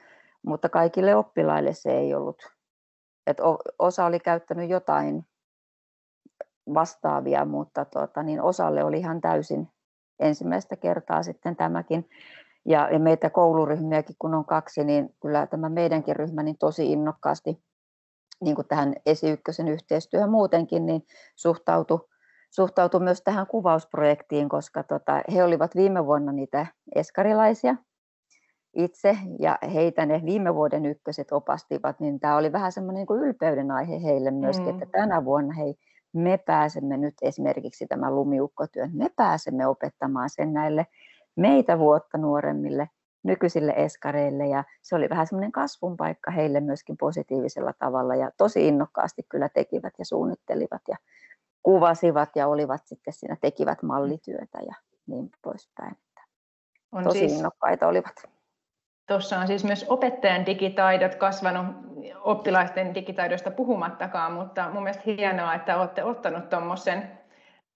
mutta 0.43 0.69
kaikille 0.69 1.15
oppilaille 1.15 1.74
se 1.74 1.91
ei 1.91 2.13
ollut. 2.13 2.51
Et 3.27 3.38
osa 3.79 4.05
oli 4.05 4.19
käyttänyt 4.19 4.69
jotain 4.69 5.25
vastaavia, 6.74 7.45
mutta 7.45 7.86
tuota, 7.86 8.24
niin 8.24 8.41
osalle 8.41 8.83
oli 8.83 9.00
ihan 9.00 9.21
täysin 9.21 9.69
ensimmäistä 10.19 10.75
kertaa 10.75 11.24
sitten 11.24 11.55
tämäkin. 11.55 12.09
Ja, 12.65 12.89
ja 12.91 13.00
meitä 13.00 13.29
kouluryhmiäkin 13.29 14.15
kun 14.19 14.33
on 14.33 14.45
kaksi, 14.45 14.83
niin 14.83 15.15
kyllä 15.21 15.47
tämä 15.47 15.69
meidänkin 15.69 16.15
ryhmä 16.15 16.43
niin 16.43 16.57
tosi 16.57 16.91
innokkaasti 16.91 17.63
niin 18.41 18.55
kuin 18.55 18.67
tähän 18.67 18.93
esi 19.05 19.27
yhteistyöhön 19.69 20.29
muutenkin, 20.29 20.86
niin 20.86 21.01
suhtautui 21.36 22.07
suhtautui 22.51 23.00
myös 23.00 23.21
tähän 23.21 23.47
kuvausprojektiin, 23.47 24.50
koska 24.50 24.83
tota, 24.83 25.21
he 25.33 25.43
olivat 25.43 25.75
viime 25.75 26.05
vuonna 26.05 26.31
niitä 26.31 26.65
eskarilaisia 26.95 27.75
itse 28.75 29.17
ja 29.39 29.57
heitä 29.74 30.05
ne 30.05 30.21
viime 30.25 30.55
vuoden 30.55 30.86
ykköset 30.86 31.31
opastivat, 31.31 32.00
niin 32.00 32.19
tämä 32.19 32.38
oli 32.38 32.51
vähän 32.51 32.71
semmoinen 32.71 33.05
niin 33.09 33.19
ylpeyden 33.24 33.71
aihe 33.71 34.03
heille 34.03 34.31
myöskin, 34.31 34.67
mm. 34.67 34.74
että 34.74 35.00
tänä 35.00 35.25
vuonna 35.25 35.53
hei, 35.53 35.75
me 36.17 36.38
pääsemme 36.38 36.97
nyt 36.97 37.15
esimerkiksi 37.21 37.88
tämän 37.88 38.15
lumiukkotyön, 38.15 38.89
me 38.93 39.09
pääsemme 39.15 39.67
opettamaan 39.67 40.29
sen 40.29 40.53
näille 40.53 40.88
meitä 41.36 41.79
vuotta 41.79 42.17
nuoremmille 42.17 42.89
nykyisille 43.24 43.74
eskareille 43.75 44.47
ja 44.47 44.63
se 44.81 44.95
oli 44.95 45.09
vähän 45.09 45.27
semmoinen 45.27 45.51
kasvun 45.51 45.97
paikka 45.97 46.31
heille 46.31 46.59
myöskin 46.59 46.97
positiivisella 46.97 47.74
tavalla 47.79 48.15
ja 48.15 48.31
tosi 48.38 48.67
innokkaasti 48.67 49.24
kyllä 49.29 49.50
tekivät 49.50 49.93
ja 50.00 50.05
suunnittelivat 50.05 50.81
ja 50.88 50.97
kuvasivat 51.63 52.29
ja 52.36 52.47
olivat 52.47 52.81
sitten 52.86 53.13
siinä, 53.13 53.38
tekivät 53.41 53.83
mallityötä 53.83 54.57
ja 54.67 54.75
niin 55.07 55.29
poispäin. 55.41 55.97
On 56.91 57.03
Tosi 57.03 57.19
siis, 57.19 57.33
innokkaita 57.33 57.88
olivat. 57.88 58.37
Tuossa 59.08 59.40
on 59.40 59.48
siis 59.48 59.64
myös 59.64 59.86
opettajan 59.90 60.46
digitaidot 60.46 61.16
kasvanut 61.16 61.76
oppilaisten 62.24 62.96
digitaidoista 62.96 63.52
puhumattakaan, 63.52 64.32
mutta 64.32 64.70
mun 64.70 64.84
mielestä 64.84 65.04
hienoa, 65.06 65.54
että 65.54 65.78
olette 65.78 66.04
ottanut 66.04 66.50
tuommoisen 66.50 67.12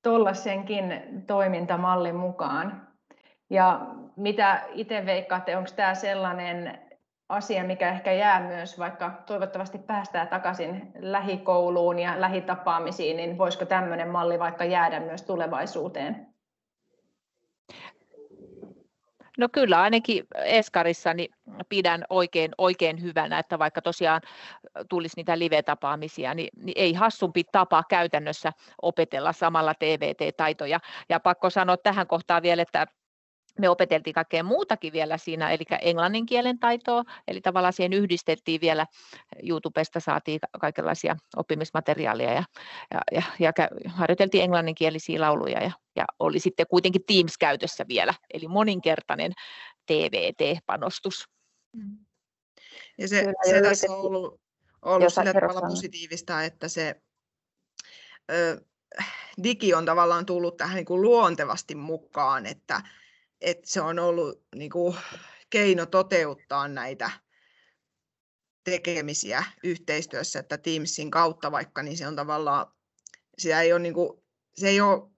tuollaisenkin 0.03 1.03
toimintamallin 1.27 2.15
mukaan. 2.15 2.87
Ja 3.49 3.81
mitä 4.15 4.61
itse 4.73 5.05
veikkaatte, 5.05 5.57
onko 5.57 5.69
tämä 5.75 5.93
sellainen 5.93 6.79
asia, 7.29 7.63
mikä 7.63 7.89
ehkä 7.89 8.11
jää 8.11 8.39
myös, 8.39 8.79
vaikka 8.79 9.11
toivottavasti 9.25 9.77
päästään 9.77 10.27
takaisin 10.27 10.91
lähikouluun 10.99 11.99
ja 11.99 12.21
lähitapaamisiin, 12.21 13.17
niin 13.17 13.37
voisiko 13.37 13.65
tämmöinen 13.65 14.09
malli 14.09 14.39
vaikka 14.39 14.65
jäädä 14.65 14.99
myös 14.99 15.21
tulevaisuuteen? 15.21 16.30
No 19.37 19.49
kyllä 19.51 19.81
ainakin 19.81 20.27
Eskarissa 20.35 21.13
niin 21.13 21.33
pidän 21.69 22.05
oikein, 22.09 22.51
oikein 22.57 23.01
hyvänä, 23.01 23.39
että 23.39 23.59
vaikka 23.59 23.81
tosiaan 23.81 24.21
tulisi 24.89 25.13
niitä 25.17 25.39
live-tapaamisia, 25.39 26.33
niin, 26.33 26.49
niin 26.55 26.73
ei 26.75 26.93
hassumpi 26.93 27.43
tapa 27.51 27.83
käytännössä 27.89 28.53
opetella 28.81 29.33
samalla 29.33 29.73
TVT-taitoja. 29.73 30.79
Ja 31.09 31.19
pakko 31.19 31.49
sanoa 31.49 31.77
tähän 31.77 32.07
kohtaan 32.07 32.43
vielä, 32.43 32.61
että 32.61 32.87
me 33.61 33.69
opeteltiin 33.69 34.13
kaikkea 34.13 34.43
muutakin 34.43 34.93
vielä 34.93 35.17
siinä, 35.17 35.51
eli 35.51 35.63
englannin 35.81 36.25
kielen 36.25 36.59
taitoa, 36.59 37.03
eli 37.27 37.41
tavallaan 37.41 37.73
siihen 37.73 37.93
yhdistettiin 37.93 38.61
vielä, 38.61 38.85
YouTubesta 39.49 39.99
saatiin 39.99 40.39
kaikenlaisia 40.59 41.15
oppimismateriaalia 41.35 42.33
ja, 42.33 42.43
ja, 42.91 43.01
ja, 43.11 43.23
ja 43.39 43.51
harjoiteltiin 43.89 44.43
englanninkielisiä 44.43 45.21
lauluja 45.21 45.63
ja, 45.63 45.71
ja 45.95 46.05
oli 46.19 46.39
sitten 46.39 46.65
kuitenkin 46.69 47.01
Teams 47.07 47.37
käytössä 47.37 47.85
vielä, 47.87 48.13
eli 48.33 48.47
moninkertainen 48.47 49.31
TVT-panostus. 49.85 51.27
Mm. 51.75 51.97
Ja 52.97 53.07
se, 53.07 53.33
se 53.49 53.61
tässä 53.61 53.91
on 53.91 53.99
ollut, 53.99 54.41
ollut 54.81 55.13
sillä 55.13 55.33
tavalla 55.33 55.61
positiivista, 55.61 56.43
että 56.43 56.67
se 56.67 57.01
ö, 58.31 58.61
digi 59.43 59.73
on 59.73 59.85
tavallaan 59.85 60.25
tullut 60.25 60.57
tähän 60.57 60.75
niin 60.75 60.85
kuin 60.85 61.01
luontevasti 61.01 61.75
mukaan, 61.75 62.45
että 62.45 62.81
että 63.41 63.69
se 63.69 63.81
on 63.81 63.99
ollut 63.99 64.43
niin 64.55 64.71
kuin, 64.71 64.97
keino 65.49 65.85
toteuttaa 65.85 66.67
näitä 66.67 67.11
tekemisiä 68.63 69.43
yhteistyössä, 69.63 70.39
että 70.39 70.57
Teamsin 70.57 71.11
kautta 71.11 71.51
vaikka, 71.51 71.83
niin 71.83 71.97
se 71.97 72.07
on 72.07 72.15
tavallaan, 72.15 72.65
sitä 73.37 73.61
ei 73.61 73.73
ole, 73.73 73.79
niin 73.79 73.93
kuin, 73.93 74.23
se 74.55 74.67
ei 74.67 74.81
ole, 74.81 75.11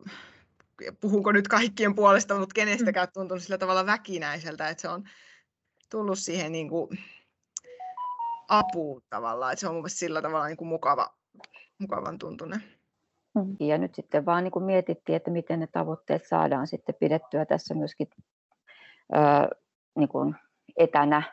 puhunko 1.01 1.31
nyt 1.31 1.47
kaikkien 1.47 1.95
puolesta, 1.95 2.39
mutta 2.39 2.53
kenestäkään 2.53 3.07
mm. 3.07 3.13
tuntunut 3.13 3.43
sillä 3.43 3.57
tavalla 3.57 3.85
väkinäiseltä, 3.85 4.69
että 4.69 4.81
se 4.81 4.89
on 4.89 5.09
tullut 5.89 6.19
siihen 6.19 6.51
niin 6.51 6.69
kuin, 6.69 6.89
apuun 8.47 9.03
tavallaan, 9.09 9.53
että 9.53 9.61
se 9.61 9.67
on 9.67 9.75
mun 9.75 9.89
sillä 9.89 10.21
tavalla 10.21 10.47
niin 10.47 10.57
kuin 10.57 10.67
mukava, 10.67 11.17
mukavan 11.77 12.17
tuntunen. 12.17 12.63
Mm. 13.35 13.55
Ja 13.59 13.77
nyt 13.77 13.95
sitten 13.95 14.25
vaan 14.25 14.43
niin 14.43 14.51
kuin 14.51 14.65
mietittiin, 14.65 15.15
että 15.15 15.31
miten 15.31 15.59
ne 15.59 15.67
tavoitteet 15.67 16.27
saadaan 16.27 16.67
sitten 16.67 16.95
pidettyä 16.99 17.45
tässä 17.45 17.73
myöskin 17.73 18.07
ää, 19.11 19.49
niin 19.97 20.09
kuin 20.09 20.35
etänä, 20.77 21.23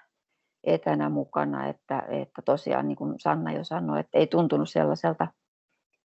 etänä 0.64 1.08
mukana, 1.08 1.66
että, 1.66 2.02
että 2.08 2.42
tosiaan 2.42 2.88
niin 2.88 2.96
kuin 2.96 3.14
Sanna 3.18 3.52
jo 3.52 3.64
sanoi, 3.64 4.00
että 4.00 4.18
ei 4.18 4.26
tuntunut 4.26 4.70
sellaiselta 4.70 5.26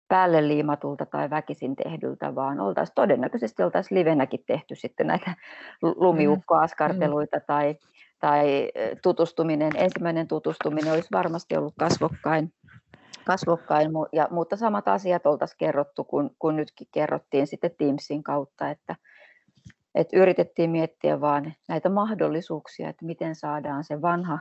päälle 0.08 0.48
liimatulta 0.48 1.06
tai 1.06 1.30
väkisin 1.30 1.76
tehdyltä, 1.76 2.34
vaan 2.34 2.60
oltaisiin 2.60 2.94
todennäköisesti 2.94 3.62
oltaisiin 3.62 3.98
livenäkin 3.98 4.44
tehty 4.46 4.74
sitten 4.74 5.06
näitä 5.06 5.34
lumiukkoaskarteluita 5.82 7.36
mm. 7.36 7.44
tai, 7.46 7.76
tai 8.18 8.70
tutustuminen, 9.02 9.72
ensimmäinen 9.76 10.28
tutustuminen 10.28 10.92
olisi 10.92 11.08
varmasti 11.12 11.56
ollut 11.56 11.74
kasvokkain 11.78 12.52
kasvokkain, 13.24 13.90
ja, 14.12 14.28
mutta 14.30 14.56
samat 14.56 14.88
asiat 14.88 15.26
oltaisiin 15.26 15.58
kerrottu, 15.58 16.04
kun, 16.04 16.30
kun 16.38 16.56
nytkin 16.56 16.88
kerrottiin 16.92 17.46
sitten 17.46 17.70
Teamsin 17.78 18.22
kautta, 18.22 18.70
että, 18.70 18.96
että 19.94 20.16
yritettiin 20.16 20.70
miettiä 20.70 21.20
vaan 21.20 21.54
näitä 21.68 21.88
mahdollisuuksia, 21.88 22.88
että 22.88 23.06
miten 23.06 23.34
saadaan 23.34 23.84
se 23.84 24.02
vanha, 24.02 24.38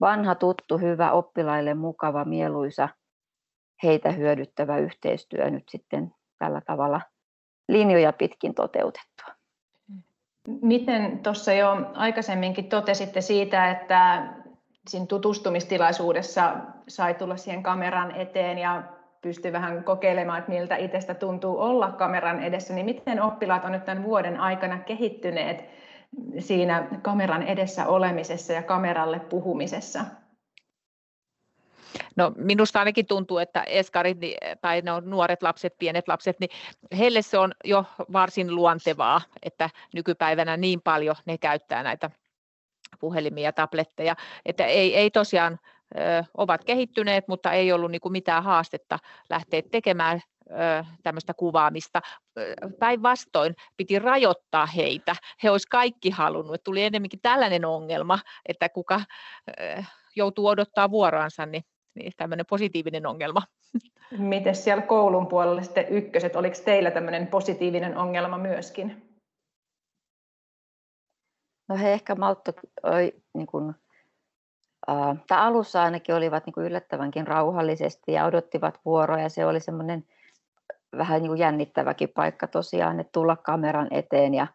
vanha 0.00 0.34
tuttu, 0.34 0.78
hyvä, 0.78 1.12
oppilaille 1.12 1.74
mukava, 1.74 2.24
mieluisa, 2.24 2.88
heitä 3.82 4.10
hyödyttävä 4.12 4.78
yhteistyö 4.78 5.50
nyt 5.50 5.64
sitten 5.68 6.12
tällä 6.38 6.60
tavalla 6.60 7.00
linjoja 7.68 8.12
pitkin 8.12 8.54
toteutettua. 8.54 9.34
Miten 10.62 11.18
tuossa 11.18 11.52
jo 11.52 11.90
aikaisemminkin 11.94 12.68
totesitte 12.68 13.20
siitä, 13.20 13.70
että 13.70 14.28
siinä 14.88 15.06
tutustumistilaisuudessa 15.06 16.56
sai 16.88 17.14
tulla 17.14 17.36
siihen 17.36 17.62
kameran 17.62 18.10
eteen 18.10 18.58
ja 18.58 18.82
pystyi 19.22 19.52
vähän 19.52 19.84
kokeilemaan, 19.84 20.38
että 20.38 20.52
miltä 20.52 20.76
itsestä 20.76 21.14
tuntuu 21.14 21.60
olla 21.60 21.90
kameran 21.90 22.42
edessä, 22.42 22.74
niin 22.74 22.86
miten 22.86 23.22
oppilaat 23.22 23.64
on 23.64 23.72
nyt 23.72 23.84
tämän 23.84 24.04
vuoden 24.04 24.40
aikana 24.40 24.78
kehittyneet 24.78 25.64
siinä 26.38 26.88
kameran 27.02 27.42
edessä 27.42 27.86
olemisessa 27.86 28.52
ja 28.52 28.62
kameralle 28.62 29.20
puhumisessa? 29.20 30.00
No 32.16 32.32
minusta 32.36 32.78
ainakin 32.78 33.06
tuntuu, 33.06 33.38
että 33.38 33.62
eskarit 33.62 34.18
tai 34.60 34.82
no, 34.82 35.00
nuoret 35.00 35.42
lapset, 35.42 35.78
pienet 35.78 36.08
lapset, 36.08 36.40
niin 36.40 36.50
heille 36.98 37.22
se 37.22 37.38
on 37.38 37.52
jo 37.64 37.84
varsin 38.12 38.54
luontevaa, 38.54 39.20
että 39.42 39.70
nykypäivänä 39.94 40.56
niin 40.56 40.80
paljon 40.80 41.16
ne 41.26 41.38
käyttää 41.38 41.82
näitä 41.82 42.10
puhelimia 42.98 43.44
ja 43.44 43.52
tabletteja, 43.52 44.16
että 44.46 44.66
ei, 44.66 44.96
ei 44.96 45.10
tosiaan 45.10 45.58
ö, 45.96 46.24
ovat 46.36 46.64
kehittyneet, 46.64 47.28
mutta 47.28 47.52
ei 47.52 47.72
ollut 47.72 47.90
niin 47.90 48.00
kuin 48.00 48.12
mitään 48.12 48.44
haastetta 48.44 48.98
lähteä 49.30 49.62
tekemään 49.70 50.20
tämmöistä 51.02 51.34
kuvaamista. 51.34 52.00
Päinvastoin 52.78 53.54
piti 53.76 53.98
rajoittaa 53.98 54.66
heitä. 54.66 55.16
He 55.42 55.50
olisivat 55.50 55.70
kaikki 55.70 56.10
halunnut. 56.10 56.64
Tuli 56.64 56.84
enemmänkin 56.84 57.20
tällainen 57.22 57.64
ongelma, 57.64 58.18
että 58.46 58.68
kuka 58.68 59.00
joutuu 60.16 60.46
odottaa 60.46 60.90
vuoroansa, 60.90 61.46
niin, 61.46 61.62
niin 61.94 62.12
tämmöinen 62.16 62.46
positiivinen 62.46 63.06
ongelma. 63.06 63.42
Miten 64.18 64.54
siellä 64.54 64.82
koulun 64.82 65.26
puolella 65.26 65.62
sitten 65.62 65.88
ykköset, 65.88 66.36
oliko 66.36 66.56
teillä 66.64 66.90
tämmöinen 66.90 67.26
positiivinen 67.26 67.96
ongelma 67.96 68.38
myöskin? 68.38 69.07
No 71.68 71.76
he 71.76 71.92
ehkä 71.92 72.14
maltto, 72.14 72.52
niin 73.34 73.46
kuin, 73.46 73.74
tai 75.26 75.38
alussa 75.38 75.82
ainakin 75.82 76.14
olivat 76.14 76.46
niin 76.46 76.54
kuin 76.54 76.66
yllättävänkin 76.66 77.26
rauhallisesti 77.26 78.12
ja 78.12 78.24
odottivat 78.24 78.80
vuoroa 78.84 79.20
ja 79.20 79.28
se 79.28 79.46
oli 79.46 79.60
semmoinen 79.60 80.04
vähän 80.98 81.22
niin 81.22 81.30
kuin 81.30 81.38
jännittäväkin 81.38 82.08
paikka 82.08 82.46
tosiaan, 82.46 83.00
että 83.00 83.12
tulla 83.12 83.36
kameran 83.36 83.88
eteen 83.90 84.34
ja, 84.34 84.46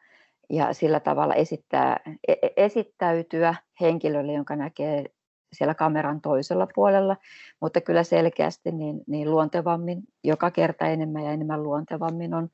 ja 0.49 0.73
sillä 0.73 0.99
tavalla 0.99 1.35
esittää, 1.35 1.99
e, 2.27 2.33
e, 2.41 2.49
esittäytyä 2.57 3.55
henkilölle, 3.81 4.33
jonka 4.33 4.55
näkee 4.55 5.05
siellä 5.53 5.73
kameran 5.73 6.21
toisella 6.21 6.67
puolella, 6.75 7.17
mutta 7.59 7.81
kyllä 7.81 8.03
selkeästi 8.03 8.71
niin, 8.71 9.01
niin 9.07 9.31
luontevammin, 9.31 10.03
joka 10.23 10.51
kerta 10.51 10.87
enemmän 10.87 11.23
ja 11.23 11.31
enemmän 11.31 11.63
luontevammin 11.63 12.33
on, 12.33 12.49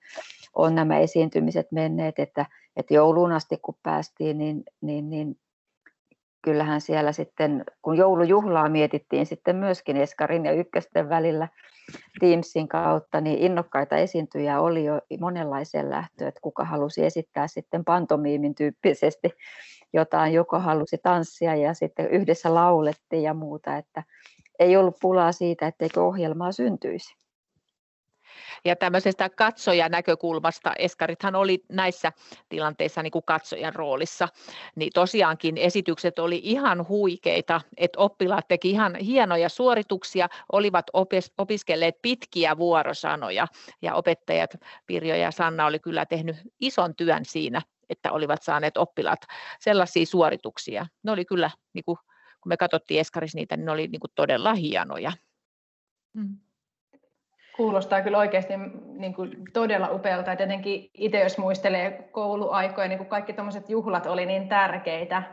on 0.55 0.75
nämä 0.75 0.99
esiintymiset 0.99 1.71
menneet, 1.71 2.19
että, 2.19 2.45
että 2.75 2.93
jouluun 2.93 3.31
asti 3.31 3.57
kun 3.61 3.75
päästiin, 3.83 4.37
niin, 4.37 4.63
niin, 4.81 5.09
niin 5.09 5.37
kyllähän 6.41 6.81
siellä 6.81 7.11
sitten, 7.11 7.63
kun 7.81 7.97
joulujuhlaa 7.97 8.69
mietittiin 8.69 9.25
sitten 9.25 9.55
myöskin 9.55 9.97
Eskarin 9.97 10.45
ja 10.45 10.51
Ykkösten 10.51 11.09
välillä 11.09 11.47
Teamsin 12.19 12.67
kautta, 12.67 13.21
niin 13.21 13.39
innokkaita 13.39 13.97
esiintyjä 13.97 14.61
oli 14.61 14.85
jo 14.85 15.01
monenlaisen 15.19 15.89
lähtöön, 15.89 16.27
että 16.27 16.41
kuka 16.41 16.63
halusi 16.63 17.05
esittää 17.05 17.47
sitten 17.47 17.85
pantomiimin 17.85 18.55
tyyppisesti 18.55 19.29
jotain, 19.93 20.33
joko 20.33 20.59
halusi 20.59 20.97
tanssia 21.03 21.55
ja 21.55 21.73
sitten 21.73 22.09
yhdessä 22.09 22.53
laulettiin 22.53 23.23
ja 23.23 23.33
muuta, 23.33 23.77
että 23.77 24.03
ei 24.59 24.77
ollut 24.77 24.97
pulaa 25.01 25.31
siitä, 25.31 25.67
etteikö 25.67 26.03
ohjelmaa 26.03 26.51
syntyisi. 26.51 27.19
Ja 28.65 28.75
tämmöisestä 28.75 29.29
katsojan 29.29 29.91
näkökulmasta, 29.91 30.73
Eskarithan 30.79 31.35
oli 31.35 31.63
näissä 31.69 32.11
tilanteissa 32.49 33.03
niin 33.03 33.11
kuin 33.11 33.25
katsojan 33.25 33.75
roolissa, 33.75 34.27
niin 34.75 34.91
tosiaankin 34.93 35.57
esitykset 35.57 36.19
oli 36.19 36.39
ihan 36.43 36.87
huikeita, 36.87 37.61
että 37.77 37.99
oppilaat 37.99 38.47
teki 38.47 38.69
ihan 38.69 38.95
hienoja 38.95 39.49
suorituksia, 39.49 40.29
olivat 40.51 40.85
opiskelleet 41.37 42.01
pitkiä 42.01 42.57
vuorosanoja 42.57 43.47
ja 43.81 43.95
opettajat 43.95 44.55
Pirjo 44.85 45.15
ja 45.15 45.31
Sanna 45.31 45.65
oli 45.65 45.79
kyllä 45.79 46.05
tehnyt 46.05 46.35
ison 46.59 46.95
työn 46.95 47.25
siinä, 47.25 47.61
että 47.89 48.11
olivat 48.11 48.43
saaneet 48.43 48.77
oppilaat 48.77 49.19
sellaisia 49.59 50.05
suorituksia. 50.05 50.85
Ne 51.03 51.11
oli 51.11 51.25
kyllä, 51.25 51.51
niin 51.73 51.85
kuin, 51.85 51.97
kun 52.43 52.49
me 52.49 52.57
katsottiin 52.57 52.99
Eskaris 52.99 53.35
niitä, 53.35 53.57
niin 53.57 53.65
ne 53.65 53.71
oli 53.71 53.87
niin 53.87 53.99
kuin 53.99 54.11
todella 54.15 54.53
hienoja. 54.53 55.11
Mm. 56.13 56.37
Kuulostaa 57.55 58.01
kyllä 58.01 58.17
oikeasti 58.17 58.53
niin 58.97 59.13
kuin 59.13 59.43
todella 59.53 59.89
upealta. 59.91 60.31
Et 60.31 60.39
jotenkin 60.39 60.89
itse 60.93 61.23
jos 61.23 61.37
muistelee 61.37 62.09
kouluaikoja, 62.11 62.87
niin 62.87 62.97
kun 62.97 63.07
kaikki 63.07 63.33
tuommoiset 63.33 63.69
juhlat 63.69 64.05
oli 64.05 64.25
niin 64.25 64.49
tärkeitä, 64.49 65.23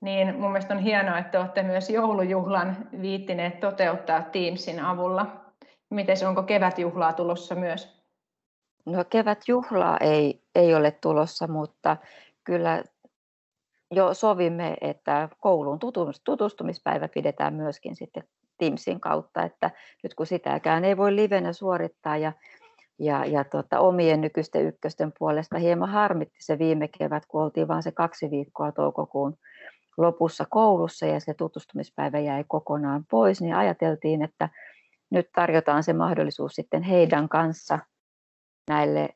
niin 0.00 0.34
mun 0.34 0.50
mielestä 0.52 0.74
on 0.74 0.80
hienoa, 0.80 1.18
että 1.18 1.40
olette 1.40 1.62
myös 1.62 1.90
joulujuhlan 1.90 2.88
viittineet 3.00 3.60
toteuttaa 3.60 4.22
Teamsin 4.22 4.80
avulla. 4.80 5.44
Miten 5.90 6.28
onko 6.28 6.42
kevätjuhlaa 6.42 7.12
tulossa 7.12 7.54
myös? 7.54 7.93
No 8.86 9.04
kevätjuhlaa 9.10 9.98
ei, 10.00 10.42
ei 10.54 10.74
ole 10.74 10.90
tulossa, 10.90 11.46
mutta 11.46 11.96
kyllä 12.44 12.84
jo 13.90 14.14
sovimme, 14.14 14.76
että 14.80 15.28
koulun 15.40 15.78
tutustumispäivä 16.24 17.08
pidetään 17.08 17.54
myöskin 17.54 17.96
sitten 17.96 18.24
Teamsin 18.58 19.00
kautta, 19.00 19.42
että 19.42 19.70
nyt 20.02 20.14
kun 20.14 20.26
sitäkään 20.26 20.84
ei 20.84 20.96
voi 20.96 21.16
livenä 21.16 21.52
suorittaa 21.52 22.16
ja, 22.16 22.32
ja, 22.98 23.24
ja 23.24 23.44
tota, 23.44 23.80
omien 23.80 24.20
nykyisten 24.20 24.66
ykkösten 24.66 25.12
puolesta 25.18 25.58
hieman 25.58 25.88
harmitti 25.88 26.38
se 26.40 26.58
viime 26.58 26.88
kevät, 26.98 27.26
kun 27.26 27.42
oltiin 27.42 27.68
vain 27.68 27.82
se 27.82 27.92
kaksi 27.92 28.30
viikkoa 28.30 28.72
toukokuun 28.72 29.36
lopussa 29.96 30.44
koulussa 30.50 31.06
ja 31.06 31.20
se 31.20 31.34
tutustumispäivä 31.34 32.18
jäi 32.18 32.44
kokonaan 32.48 33.04
pois, 33.10 33.40
niin 33.40 33.54
ajateltiin, 33.54 34.22
että 34.22 34.48
nyt 35.10 35.28
tarjotaan 35.34 35.82
se 35.82 35.92
mahdollisuus 35.92 36.52
sitten 36.52 36.82
heidän 36.82 37.28
kanssa 37.28 37.78
näille, 38.68 39.08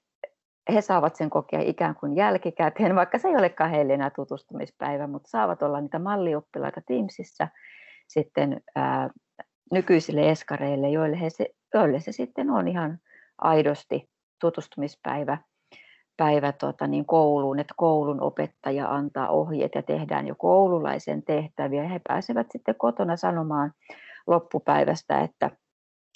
he 0.75 0.81
saavat 0.81 1.17
sen 1.17 1.31
kokea 1.31 1.61
ikään 1.61 1.95
kuin 1.95 2.17
jälkikäteen, 2.17 2.97
vaikka 2.97 3.19
se 3.19 3.29
ei 3.29 3.37
olekaan 3.37 3.71
heille 3.71 3.95
enää 3.95 4.11
tutustumispäivä, 4.11 5.07
mutta 5.07 5.31
saavat 5.31 5.63
olla 5.63 5.81
niitä 5.81 5.99
mallioppilaita 5.99 6.81
Teamsissa 6.87 7.49
sitten 8.09 8.61
ää, 8.77 9.11
nykyisille 9.73 10.31
eskareille, 10.31 10.89
joille, 10.89 11.21
he 11.21 11.31
se, 11.31 11.47
joille 11.75 12.01
se 12.01 12.13
sitten 12.13 12.51
on 12.51 12.69
ihan 12.69 12.99
aidosti 13.39 14.11
tutustumispäivä 14.41 15.39
päivä 16.17 16.53
tota, 16.53 16.87
niin 16.87 17.07
kouluun, 17.07 17.59
että 17.59 17.75
koulun 17.77 18.21
opettaja 18.21 18.95
antaa 18.95 19.29
ohjeet 19.29 19.75
ja 19.75 19.83
tehdään 19.83 20.27
jo 20.27 20.35
koululaisen 20.35 21.23
tehtäviä. 21.23 21.89
He 21.89 22.01
pääsevät 22.09 22.47
sitten 22.53 22.75
kotona 22.79 23.17
sanomaan 23.17 23.73
loppupäivästä, 24.27 25.21
että, 25.21 25.51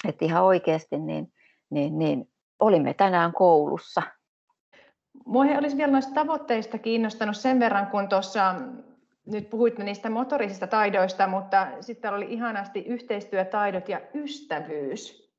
että 0.09 0.24
ihan 0.24 0.44
oikeasti 0.44 0.98
niin, 0.98 1.33
niin, 1.70 1.98
niin 1.98 2.32
olimme 2.62 2.94
tänään 2.94 3.33
koulussa. 3.33 4.03
Mua 5.27 5.42
olisi 5.59 5.77
vielä 5.77 5.92
noista 5.92 6.14
tavoitteista 6.14 6.79
kiinnostanut 6.79 7.37
sen 7.37 7.61
verran, 7.61 7.87
kun 7.87 8.09
tuossa 8.09 8.55
nyt 9.27 9.51
puhuitte 9.51 9.85
niistä 9.85 10.11
motorisista 10.11 10.66
taidoista, 10.66 11.27
mutta 11.27 11.68
sitten 11.81 12.14
oli 12.14 12.27
ihanasti 12.29 12.81
yhteistyötaidot 12.81 13.88
ja 13.88 14.01
ystävyys. 14.14 15.33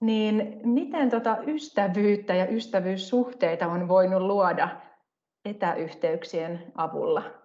Niin 0.00 0.60
miten 0.64 1.10
tota 1.10 1.36
ystävyyttä 1.46 2.34
ja 2.34 2.46
ystävyyssuhteita 2.46 3.66
on 3.66 3.88
voinut 3.88 4.22
luoda 4.22 4.68
etäyhteyksien 5.44 6.72
avulla? 6.74 7.41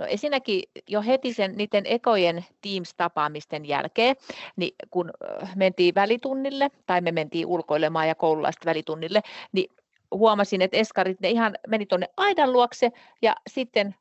No 0.00 0.06
ensinnäkin 0.06 0.62
jo 0.88 1.02
heti 1.02 1.32
sen 1.32 1.56
niiden 1.56 1.86
ekojen 1.86 2.44
Teams-tapaamisten 2.60 3.64
jälkeen, 3.64 4.16
niin 4.56 4.74
kun 4.90 5.10
mentiin 5.56 5.94
välitunnille 5.94 6.70
tai 6.86 7.00
me 7.00 7.12
mentiin 7.12 7.46
ulkoilemaan 7.46 8.08
ja 8.08 8.14
koululaiset 8.14 8.66
välitunnille, 8.66 9.20
niin 9.52 9.70
huomasin, 10.14 10.62
että 10.62 10.76
eskarit 10.76 11.20
ne 11.20 11.30
ihan 11.30 11.56
meni 11.68 11.86
tuonne 11.86 12.08
aidan 12.16 12.52
luokse 12.52 12.90
ja 13.22 13.36
sitten 13.50 13.94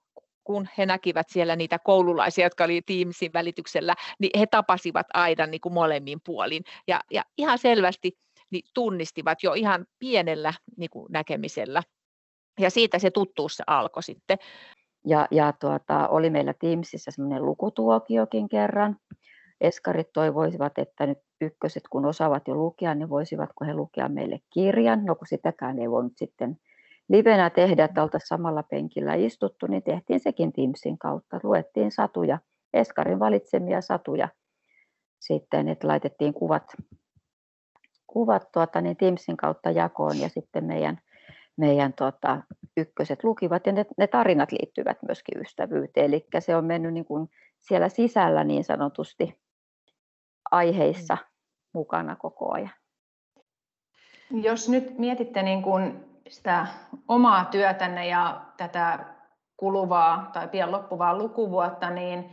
kun 0.44 0.68
he 0.78 0.86
näkivät 0.86 1.30
siellä 1.30 1.56
niitä 1.56 1.80
koululaisia, 1.80 2.46
jotka 2.46 2.64
oli 2.64 2.82
Teamsin 2.82 3.34
välityksellä, 3.34 3.96
niin 4.20 4.40
he 4.40 4.48
tapasivat 4.48 5.08
aidan 5.14 5.52
niin 5.52 5.62
kuin 5.62 5.74
molemmin 5.74 6.22
puolin. 6.26 6.64
Ja, 6.88 7.02
ja 7.12 7.24
ihan 7.38 7.58
selvästi 7.58 8.18
niin 8.52 8.64
tunnistivat 8.74 9.44
jo 9.44 9.54
ihan 9.54 9.86
pienellä 10.00 10.54
niin 10.78 10.90
kuin 10.90 11.06
näkemisellä. 11.10 11.84
Ja 12.60 12.70
siitä 12.70 13.00
se 13.00 13.12
tuttuus 13.12 13.62
alkoi 13.68 14.04
sitten. 14.04 14.38
Ja, 15.10 15.28
ja 15.32 15.54
tuota, 15.54 16.08
oli 16.08 16.30
meillä 16.30 16.54
Teamsissa 16.54 17.12
semmoinen 17.12 17.46
lukutuokiokin 17.46 18.50
kerran. 18.50 18.98
Eskarit 19.62 20.14
toivoisivat, 20.14 20.78
että 20.78 21.06
nyt 21.06 21.18
ykköset, 21.42 21.84
kun 21.90 22.06
osaavat 22.06 22.48
jo 22.48 22.56
lukea, 22.56 22.96
niin 22.96 23.10
voisivatko 23.10 23.66
he 23.66 23.74
lukea 23.74 24.10
meille 24.10 24.40
kirjan. 24.54 25.06
No 25.06 25.16
kun 25.16 25.28
sitäkään 25.28 25.80
ei 25.80 25.92
voinut 25.92 26.14
sitten 26.16 26.58
livenä 27.10 27.50
tehdä, 27.50 27.86
että 27.86 28.04
oltaisiin 28.04 28.28
samalla 28.28 28.64
penkillä 28.64 29.14
istuttu, 29.14 29.68
niin 29.68 29.84
tehtiin 29.84 30.20
sekin 30.20 30.54
Teamsin 30.54 30.98
kautta. 30.98 31.40
Luettiin 31.44 31.92
satuja, 31.92 32.40
Eskarin 32.74 33.20
valitsemia 33.20 33.82
satuja 33.82 34.30
sitten, 35.20 35.68
että 35.68 35.88
laitettiin 35.88 36.34
kuvat, 36.34 36.74
kuvat 38.08 38.52
tuota, 38.52 38.82
niin 38.82 38.98
Teamsin 38.98 39.38
kautta 39.38 39.72
jakoon 39.72 40.20
ja 40.20 40.30
sitten 40.30 40.66
meidän, 40.66 40.98
meidän 41.58 41.94
tuota, 41.94 42.42
ykköset 42.80 43.24
lukivat 43.24 43.66
ja 43.66 43.74
ne, 43.74 43.86
ne 43.98 44.08
tarinat 44.08 44.52
liittyvät 44.52 44.98
myöskin 45.08 45.42
ystävyyteen. 45.42 46.06
Eli 46.06 46.26
se 46.40 46.56
on 46.56 46.66
mennyt 46.66 46.94
niin 46.94 47.06
kuin 47.06 47.30
siellä 47.60 47.90
sisällä 47.90 48.44
niin 48.44 48.64
sanotusti 48.64 49.40
aiheissa 50.52 51.14
mm. 51.16 51.26
mukana 51.74 52.16
koko 52.16 52.54
ajan. 52.54 52.74
Jos 54.32 54.70
nyt 54.70 54.98
mietitte 54.98 55.44
niin 55.44 55.62
kuin 55.62 56.06
sitä 56.30 56.68
omaa 57.08 57.46
työtänne 57.46 58.08
ja 58.08 58.42
tätä 58.58 59.00
kuluvaa 59.58 60.30
tai 60.34 60.48
pian 60.48 60.72
loppuvaa 60.72 61.18
lukuvuotta, 61.18 61.90
niin 61.90 62.30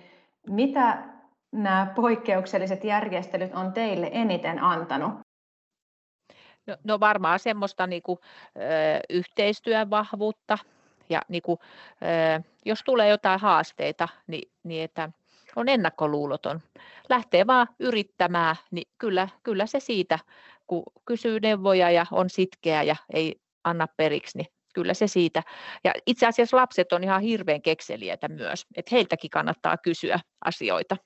mitä 0.50 1.04
nämä 1.52 1.92
poikkeukselliset 1.96 2.84
järjestelyt 2.84 3.54
on 3.54 3.72
teille 3.72 4.10
eniten 4.12 4.62
antanut? 4.62 5.25
No, 6.66 6.76
no 6.84 7.00
varmaan 7.00 7.38
semmoista 7.38 7.86
niin 7.86 8.02
kuin, 8.02 8.18
ö, 8.56 8.60
yhteistyön 9.10 9.90
vahvuutta 9.90 10.58
ja 11.08 11.22
niin 11.28 11.42
kuin, 11.42 11.58
ö, 12.38 12.42
jos 12.64 12.82
tulee 12.84 13.08
jotain 13.08 13.40
haasteita, 13.40 14.08
niin, 14.26 14.50
niin 14.62 14.84
että 14.84 15.10
on 15.56 15.68
ennakkoluuloton. 15.68 16.60
Lähtee 17.08 17.46
vaan 17.46 17.66
yrittämään, 17.80 18.56
niin 18.70 18.88
kyllä, 18.98 19.28
kyllä 19.42 19.66
se 19.66 19.80
siitä, 19.80 20.18
kun 20.66 20.82
kysyy 21.04 21.40
neuvoja 21.40 21.90
ja 21.90 22.06
on 22.10 22.30
sitkeä 22.30 22.82
ja 22.82 22.96
ei 23.12 23.40
anna 23.64 23.86
periksi, 23.96 24.38
niin 24.38 24.46
kyllä 24.74 24.94
se 24.94 25.06
siitä. 25.06 25.42
Ja 25.84 25.92
itse 26.06 26.26
asiassa 26.26 26.56
lapset 26.56 26.92
on 26.92 27.04
ihan 27.04 27.22
hirveän 27.22 27.62
kekseliäitä 27.62 28.28
myös, 28.28 28.66
että 28.76 28.94
heiltäkin 28.94 29.30
kannattaa 29.30 29.76
kysyä 29.76 30.20
asioita. 30.44 30.96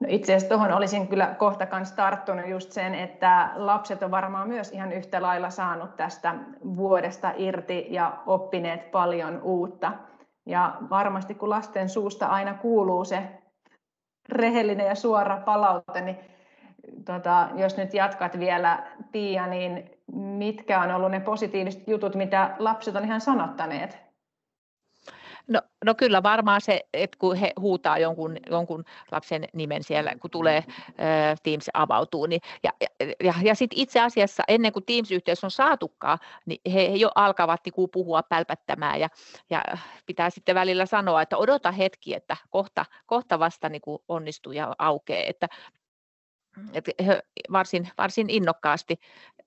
No 0.00 0.06
itse 0.10 0.34
asiassa 0.34 0.54
tuohon 0.54 0.72
olisin 0.72 1.08
kyllä 1.08 1.34
kohta 1.38 1.66
kanssa 1.66 1.96
tarttunut 1.96 2.48
just 2.48 2.72
sen, 2.72 2.94
että 2.94 3.50
lapset 3.54 4.02
on 4.02 4.10
varmaan 4.10 4.48
myös 4.48 4.72
ihan 4.72 4.92
yhtä 4.92 5.22
lailla 5.22 5.50
saanut 5.50 5.96
tästä 5.96 6.34
vuodesta 6.76 7.32
irti 7.36 7.86
ja 7.90 8.22
oppineet 8.26 8.90
paljon 8.90 9.40
uutta. 9.42 9.92
Ja 10.46 10.76
varmasti 10.90 11.34
kun 11.34 11.50
lasten 11.50 11.88
suusta 11.88 12.26
aina 12.26 12.54
kuuluu 12.54 13.04
se 13.04 13.22
rehellinen 14.28 14.86
ja 14.86 14.94
suora 14.94 15.42
palaute, 15.44 16.00
niin 16.00 16.18
tota, 17.04 17.48
jos 17.54 17.76
nyt 17.76 17.94
jatkat 17.94 18.38
vielä, 18.38 18.86
Pia, 19.12 19.46
niin 19.46 19.90
mitkä 20.12 20.80
on 20.80 20.90
ollut 20.90 21.10
ne 21.10 21.20
positiiviset 21.20 21.88
jutut, 21.88 22.14
mitä 22.14 22.56
lapset 22.58 22.96
on 22.96 23.04
ihan 23.04 23.20
sanottaneet? 23.20 24.05
No, 25.48 25.62
no 25.84 25.94
kyllä 25.94 26.22
varmaan 26.22 26.60
se, 26.60 26.80
että 26.92 27.18
kun 27.18 27.36
he 27.36 27.52
huutaa 27.60 27.98
jonkun, 27.98 28.36
jonkun 28.50 28.84
lapsen 29.12 29.44
nimen 29.52 29.82
siellä, 29.82 30.14
kun 30.20 30.30
tulee 30.30 30.56
äh, 30.56 31.36
Teams 31.42 31.70
avautuu, 31.74 32.26
niin, 32.26 32.40
ja, 32.62 32.70
ja, 33.24 33.34
ja 33.42 33.54
sitten 33.54 33.78
itse 33.78 34.00
asiassa 34.00 34.42
ennen 34.48 34.72
kuin 34.72 34.84
Teams-yhteys 34.86 35.44
on 35.44 35.50
saatukaan, 35.50 36.18
niin 36.46 36.60
he, 36.72 36.90
he 36.90 36.96
jo 36.96 37.10
alkavat 37.14 37.60
niin 37.64 37.90
puhua 37.90 38.22
pälpättämään 38.22 39.00
ja, 39.00 39.08
ja 39.50 39.64
pitää 40.06 40.30
sitten 40.30 40.54
välillä 40.54 40.86
sanoa, 40.86 41.22
että 41.22 41.36
odota 41.36 41.72
hetki, 41.72 42.14
että 42.14 42.36
kohta, 42.50 42.84
kohta 43.06 43.38
vasta 43.38 43.68
niin 43.68 43.82
kuin 43.82 43.98
onnistuu 44.08 44.52
ja 44.52 44.74
aukeaa, 44.78 45.24
että 45.26 45.48
että 46.72 46.92
he 47.06 47.22
varsin, 47.52 47.88
varsin 47.98 48.30
innokkaasti 48.30 48.96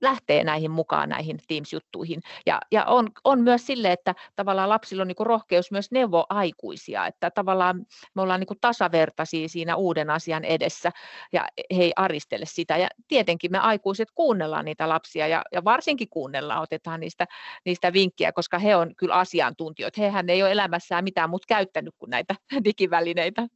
lähtee 0.01 0.43
näihin 0.43 0.71
mukaan 0.71 1.09
näihin 1.09 1.39
Teams-juttuihin. 1.47 2.21
Ja, 2.45 2.59
ja 2.71 2.85
on, 2.85 3.07
on 3.23 3.41
myös 3.41 3.65
sille, 3.65 3.91
että 3.91 4.15
tavallaan 4.35 4.69
lapsilla 4.69 5.01
on 5.01 5.07
niin 5.07 5.15
rohkeus 5.19 5.71
myös 5.71 5.91
neuvoa 5.91 6.25
aikuisia, 6.29 7.07
että 7.07 7.31
tavallaan 7.31 7.85
me 8.15 8.21
ollaan 8.21 8.39
niin 8.39 8.59
tasavertaisia 8.61 9.49
siinä 9.49 9.75
uuden 9.75 10.09
asian 10.09 10.45
edessä 10.45 10.91
ja 11.31 11.47
he 11.77 11.83
ei 11.83 11.93
aristele 11.95 12.45
sitä. 12.45 12.77
Ja 12.77 12.87
tietenkin 13.07 13.51
me 13.51 13.57
aikuiset 13.57 14.07
kuunnellaan 14.15 14.65
niitä 14.65 14.89
lapsia 14.89 15.27
ja, 15.27 15.41
ja 15.51 15.63
varsinkin 15.63 16.09
kuunnellaan, 16.09 16.61
otetaan 16.61 16.99
niistä, 16.99 17.27
niistä 17.65 17.93
vinkkiä, 17.93 18.31
koska 18.31 18.59
he 18.59 18.75
on 18.75 18.95
kyllä 18.95 19.15
asiantuntijoita. 19.15 20.01
Hehän 20.01 20.29
ei 20.29 20.43
ole 20.43 20.51
elämässään 20.51 21.03
mitään 21.03 21.29
muuta 21.29 21.45
käyttänyt 21.47 21.93
kuin 21.97 22.09
näitä 22.09 22.35
digivälineitä. 22.65 23.47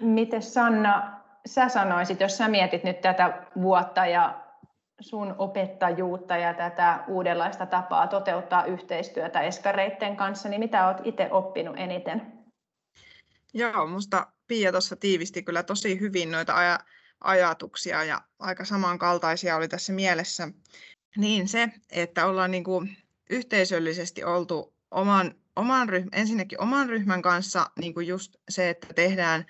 Miten 0.00 0.42
Sanna, 0.42 1.20
sä 1.46 1.68
sanoisit, 1.68 2.20
jos 2.20 2.36
sä 2.36 2.48
mietit 2.48 2.84
nyt 2.84 3.00
tätä 3.00 3.42
vuotta 3.62 4.06
ja 4.06 4.44
sun 5.00 5.34
opettajuutta 5.38 6.36
ja 6.36 6.54
tätä 6.54 7.04
uudenlaista 7.08 7.66
tapaa 7.66 8.06
toteuttaa 8.06 8.64
yhteistyötä 8.64 9.40
eskareitten 9.40 10.16
kanssa, 10.16 10.48
niin 10.48 10.60
mitä 10.60 10.86
olet 10.86 11.00
itse 11.04 11.28
oppinut 11.30 11.76
eniten? 11.78 12.32
Joo, 13.54 13.86
musta 13.86 14.26
Pia 14.46 14.72
tuossa 14.72 14.96
tiivisti 14.96 15.42
kyllä 15.42 15.62
tosi 15.62 16.00
hyvin 16.00 16.32
noita 16.32 16.52
aj- 16.52 16.84
ajatuksia 17.20 18.04
ja 18.04 18.20
aika 18.38 18.64
samankaltaisia 18.64 19.56
oli 19.56 19.68
tässä 19.68 19.92
mielessä. 19.92 20.48
Niin 21.16 21.48
se, 21.48 21.68
että 21.90 22.26
ollaan 22.26 22.50
niin 22.50 22.64
kuin 22.64 22.96
yhteisöllisesti 23.30 24.24
oltu 24.24 24.74
oman, 24.90 25.34
oman 25.56 25.88
ryhmän, 25.88 26.10
ensinnäkin 26.12 26.60
oman 26.60 26.88
ryhmän 26.88 27.22
kanssa 27.22 27.70
niin 27.78 27.94
kuin 27.94 28.06
just 28.06 28.36
se, 28.48 28.70
että 28.70 28.86
tehdään 28.94 29.46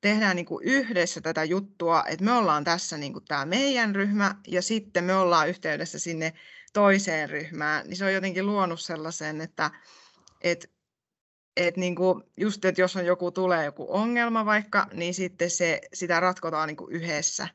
tehdään 0.00 0.36
niin 0.36 0.46
kuin 0.46 0.64
yhdessä 0.64 1.20
tätä 1.20 1.44
juttua, 1.44 2.04
että 2.08 2.24
me 2.24 2.32
ollaan 2.32 2.64
tässä 2.64 2.98
niin 2.98 3.12
kuin 3.12 3.24
tämä 3.28 3.44
meidän 3.44 3.94
ryhmä 3.94 4.34
ja 4.48 4.62
sitten 4.62 5.04
me 5.04 5.14
ollaan 5.14 5.48
yhteydessä 5.48 5.98
sinne 5.98 6.32
toiseen 6.72 7.30
ryhmään, 7.30 7.86
niin 7.86 7.96
se 7.96 8.04
on 8.04 8.14
jotenkin 8.14 8.46
luonut 8.46 8.80
sellaisen, 8.80 9.40
että 9.40 9.70
et, 10.44 10.70
et 11.56 11.76
niin 11.76 11.94
kuin 11.94 12.22
just, 12.36 12.64
että 12.64 12.80
jos 12.80 12.96
on 12.96 13.06
joku 13.06 13.30
tulee 13.30 13.64
joku 13.64 13.86
ongelma 13.88 14.46
vaikka, 14.46 14.86
niin 14.92 15.14
sitten 15.14 15.50
se, 15.50 15.80
sitä 15.94 16.20
ratkotaan 16.20 16.68
niin 16.68 16.76
kuin 16.76 16.92
yhdessä. 16.92 17.48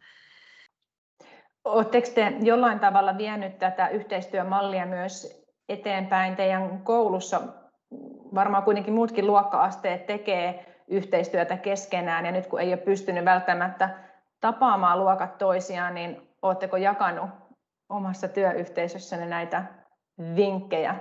Oletteko 1.64 2.08
te 2.16 2.34
jollain 2.42 2.80
tavalla 2.80 3.18
vienyt 3.18 3.60
tätä 3.60 3.90
yhteistyömallia 3.90 4.86
myös 4.86 5.44
eteenpäin 5.70 6.36
teidän 6.36 6.84
koulussa? 6.84 7.42
Varmaan 8.36 8.64
kuitenkin 8.64 8.94
muutkin 8.94 9.28
luokka-asteet 9.28 10.06
tekee 10.06 10.73
yhteistyötä 10.88 11.58
keskenään 11.58 12.26
ja 12.26 12.32
nyt 12.32 12.48
kun 12.48 12.62
ei 12.62 12.74
ole 12.74 12.78
pystynyt 12.78 13.26
välttämättä 13.26 13.90
tapaamaan 14.42 15.00
luokat 15.00 15.38
toisiaan, 15.38 15.94
niin 15.94 16.30
oletteko 16.42 16.78
jakanut 16.78 17.30
omassa 17.90 18.28
työyhteisössänne 18.28 19.26
näitä 19.26 19.64
vinkkejä? 20.36 20.96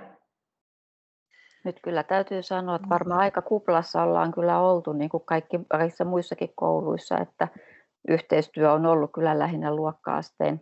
Nyt 1.64 1.80
kyllä 1.82 2.02
täytyy 2.02 2.42
sanoa, 2.42 2.76
että 2.76 2.88
varmaan 2.88 3.20
aika 3.20 3.42
kuplassa 3.42 4.02
ollaan 4.02 4.32
kyllä 4.32 4.60
oltu, 4.60 4.92
niin 4.92 5.10
kuin 5.10 5.24
kaikki, 5.26 5.60
kaikissa 5.68 6.04
muissakin 6.04 6.52
kouluissa, 6.54 7.18
että 7.18 7.48
yhteistyö 8.08 8.72
on 8.72 8.86
ollut 8.86 9.12
kyllä 9.12 9.38
lähinnä 9.38 9.74
luokkaasteen, 9.74 10.60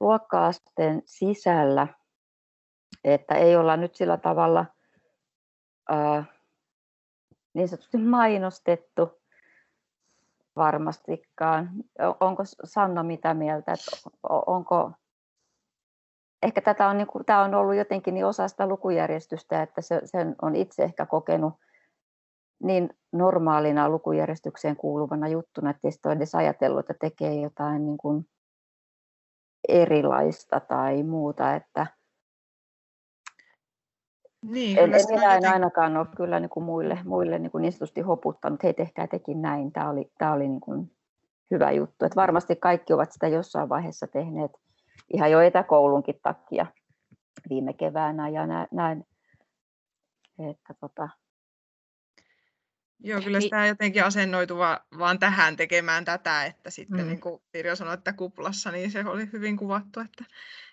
luokkaasteen 0.00 1.02
sisällä, 1.04 1.88
että 3.04 3.34
ei 3.34 3.56
olla 3.56 3.76
nyt 3.76 3.94
sillä 3.94 4.16
tavalla 4.16 4.66
äh, 5.92 6.28
niin 7.54 7.68
sanotusti 7.68 7.98
mainostettu 7.98 9.10
varmastikaan. 10.56 11.70
Onko 12.20 12.42
Sanna 12.64 13.02
mitä 13.02 13.34
mieltä, 13.34 13.72
että 13.72 14.10
onko, 14.46 14.92
ehkä 16.42 16.60
tätä 16.60 16.88
on, 16.88 16.96
niin 16.96 17.06
kuin, 17.06 17.24
tämä 17.24 17.44
on 17.44 17.54
ollut 17.54 17.74
jotenkin 17.74 18.14
niin 18.14 18.26
osa 18.26 18.48
sitä 18.48 18.66
lukujärjestystä, 18.66 19.62
että 19.62 19.80
se, 19.80 20.00
sen 20.04 20.36
on 20.42 20.56
itse 20.56 20.82
ehkä 20.82 21.06
kokenut 21.06 21.54
niin 22.62 22.90
normaalina 23.12 23.88
lukujärjestykseen 23.88 24.76
kuuluvana 24.76 25.28
juttuna, 25.28 25.70
että 25.70 25.88
ei 25.88 25.92
ole 26.06 26.14
edes 26.14 26.34
ajatellut, 26.34 26.80
että 26.80 26.94
tekee 27.00 27.34
jotain 27.34 27.86
niin 27.86 27.98
kuin 27.98 28.28
erilaista 29.68 30.60
tai 30.60 31.02
muuta, 31.02 31.54
että 31.54 31.86
niin, 34.50 34.78
en, 34.78 34.94
en 34.94 35.00
minä 35.08 35.36
en 35.36 35.46
ainakaan 35.46 35.96
ole 35.96 36.06
kyllä 36.16 36.40
niin 36.40 36.50
kuin 36.50 36.64
muille, 36.64 36.98
muille 37.04 37.38
niin, 37.38 37.50
kuin 37.50 37.62
niin 37.62 37.72
sanotusti 37.72 38.00
hoputtanut, 38.00 38.62
hei 38.62 38.74
tehkää 38.74 39.06
tekin 39.06 39.42
näin, 39.42 39.72
tämä 39.72 39.90
oli, 39.90 40.10
tämä 40.18 40.32
oli 40.32 40.48
niin 40.48 40.60
kuin 40.60 40.90
hyvä 41.50 41.70
juttu. 41.70 42.04
Että 42.04 42.20
varmasti 42.20 42.56
kaikki 42.56 42.92
ovat 42.92 43.12
sitä 43.12 43.28
jossain 43.28 43.68
vaiheessa 43.68 44.06
tehneet 44.06 44.52
ihan 45.12 45.30
jo 45.30 45.40
etäkoulunkin 45.40 46.20
takia 46.22 46.66
viime 47.48 47.72
keväänä 47.72 48.28
ja 48.28 48.46
näin, 48.70 49.06
että 50.38 50.74
tota, 50.80 51.08
Joo, 53.00 53.20
kyllä 53.20 53.40
sitä 53.40 53.66
jotenkin 53.66 54.04
asennoitu 54.04 54.58
vaan, 54.58 54.80
vaan 54.98 55.18
tähän 55.18 55.56
tekemään 55.56 56.04
tätä, 56.04 56.44
että 56.44 56.70
sitten 56.70 57.00
mm. 57.00 57.06
niin 57.06 57.20
kuin 57.20 57.42
Pirjo 57.52 57.76
sanoi, 57.76 57.94
että 57.94 58.12
kuplassa, 58.12 58.70
niin 58.70 58.90
se 58.90 59.04
oli 59.06 59.28
hyvin 59.32 59.56
kuvattu, 59.56 60.00
että, 60.00 60.24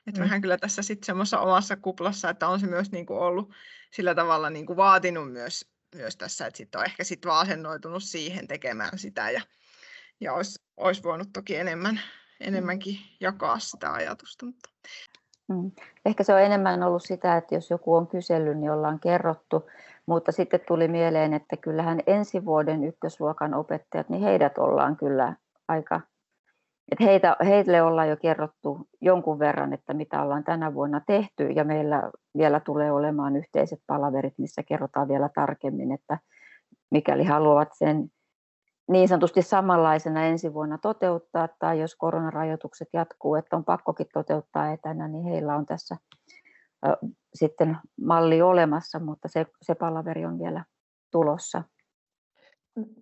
että 0.08 0.22
mm. 0.22 0.24
vähän 0.24 0.42
kyllä 0.42 0.58
tässä 0.58 0.82
sitten 0.82 1.06
semmoisessa 1.06 1.40
omassa 1.40 1.76
kuplassa, 1.76 2.30
että 2.30 2.48
on 2.48 2.60
se 2.60 2.68
myös 2.68 2.92
niin 2.92 3.06
kuin 3.06 3.20
ollut 3.20 3.54
sillä 3.92 4.16
tavalla 4.16 4.50
niin 4.50 4.66
kuin 4.66 4.78
vaatinut 4.78 5.32
myös, 5.32 5.72
myös 5.96 6.18
tässä, 6.18 6.48
että 6.48 6.58
sitten 6.58 6.80
on 6.80 6.86
ehkä 6.86 7.04
sitten 7.04 7.30
vaan 7.30 7.48
asennoitunut 7.48 8.04
siihen 8.04 8.48
tekemään 8.48 9.00
sitä 9.00 9.32
ja, 9.32 9.42
ja 10.20 10.34
olisi, 10.34 10.64
olisi 10.78 11.04
voinut 11.04 11.30
toki 11.34 11.56
enemmän, 11.56 12.00
enemmänkin 12.40 13.00
jakaa 13.20 13.60
sitä 13.60 13.94
ajatusta. 13.94 14.46
Mutta... 14.46 14.70
Mm. 15.48 15.72
Ehkä 16.06 16.24
se 16.24 16.34
on 16.34 16.42
enemmän 16.42 16.84
ollut 16.84 17.04
sitä, 17.04 17.38
että 17.38 17.56
jos 17.56 17.70
joku 17.70 17.96
on 17.96 18.08
kysellyt, 18.08 18.58
niin 18.58 18.72
ollaan 18.72 19.00
kerrottu, 19.00 19.70
mutta 20.08 20.32
sitten 20.32 20.60
tuli 20.68 20.88
mieleen, 20.88 21.34
että 21.34 21.58
kyllähän 21.58 22.00
ensi 22.08 22.46
vuoden 22.46 22.84
ykkösluokan 22.84 23.54
opettajat, 23.54 24.10
niin 24.10 24.22
heidät 24.22 24.58
ollaan 24.58 24.98
kyllä 24.98 25.36
aika, 25.68 26.02
että 26.92 27.04
heitä, 27.04 27.36
heille 27.46 27.82
ollaan 27.82 28.10
jo 28.10 28.18
kerrottu 28.18 28.88
jonkun 29.02 29.40
verran, 29.40 29.74
että 29.74 29.94
mitä 29.94 30.22
ollaan 30.24 30.44
tänä 30.44 30.74
vuonna 30.74 31.02
tehty. 31.08 31.48
Ja 31.48 31.64
meillä 31.64 32.12
vielä 32.38 32.60
tulee 32.60 32.92
olemaan 32.92 33.36
yhteiset 33.36 33.80
palaverit, 33.88 34.34
missä 34.38 34.64
kerrotaan 34.64 35.08
vielä 35.08 35.30
tarkemmin, 35.36 35.92
että 35.92 36.18
mikäli 36.92 37.24
haluavat 37.24 37.70
sen 37.74 38.12
niin 38.92 39.08
sanotusti 39.08 39.42
samanlaisena 39.42 40.26
ensi 40.26 40.54
vuonna 40.54 40.78
toteuttaa 40.78 41.48
tai 41.60 41.80
jos 41.80 41.96
koronarajoitukset 41.96 42.88
jatkuu, 42.94 43.36
että 43.36 43.56
on 43.56 43.66
pakkokin 43.66 44.08
toteuttaa 44.14 44.72
etänä, 44.72 45.08
niin 45.08 45.24
heillä 45.24 45.56
on 45.56 45.66
tässä 45.66 45.98
sitten 47.34 47.78
malli 48.02 48.41
olemassa, 48.41 49.00
mutta 49.00 49.28
se, 49.28 49.46
se 49.62 49.76
palaveri 49.76 50.26
on 50.26 50.39
vielä 50.39 50.63
tulossa. 51.12 51.63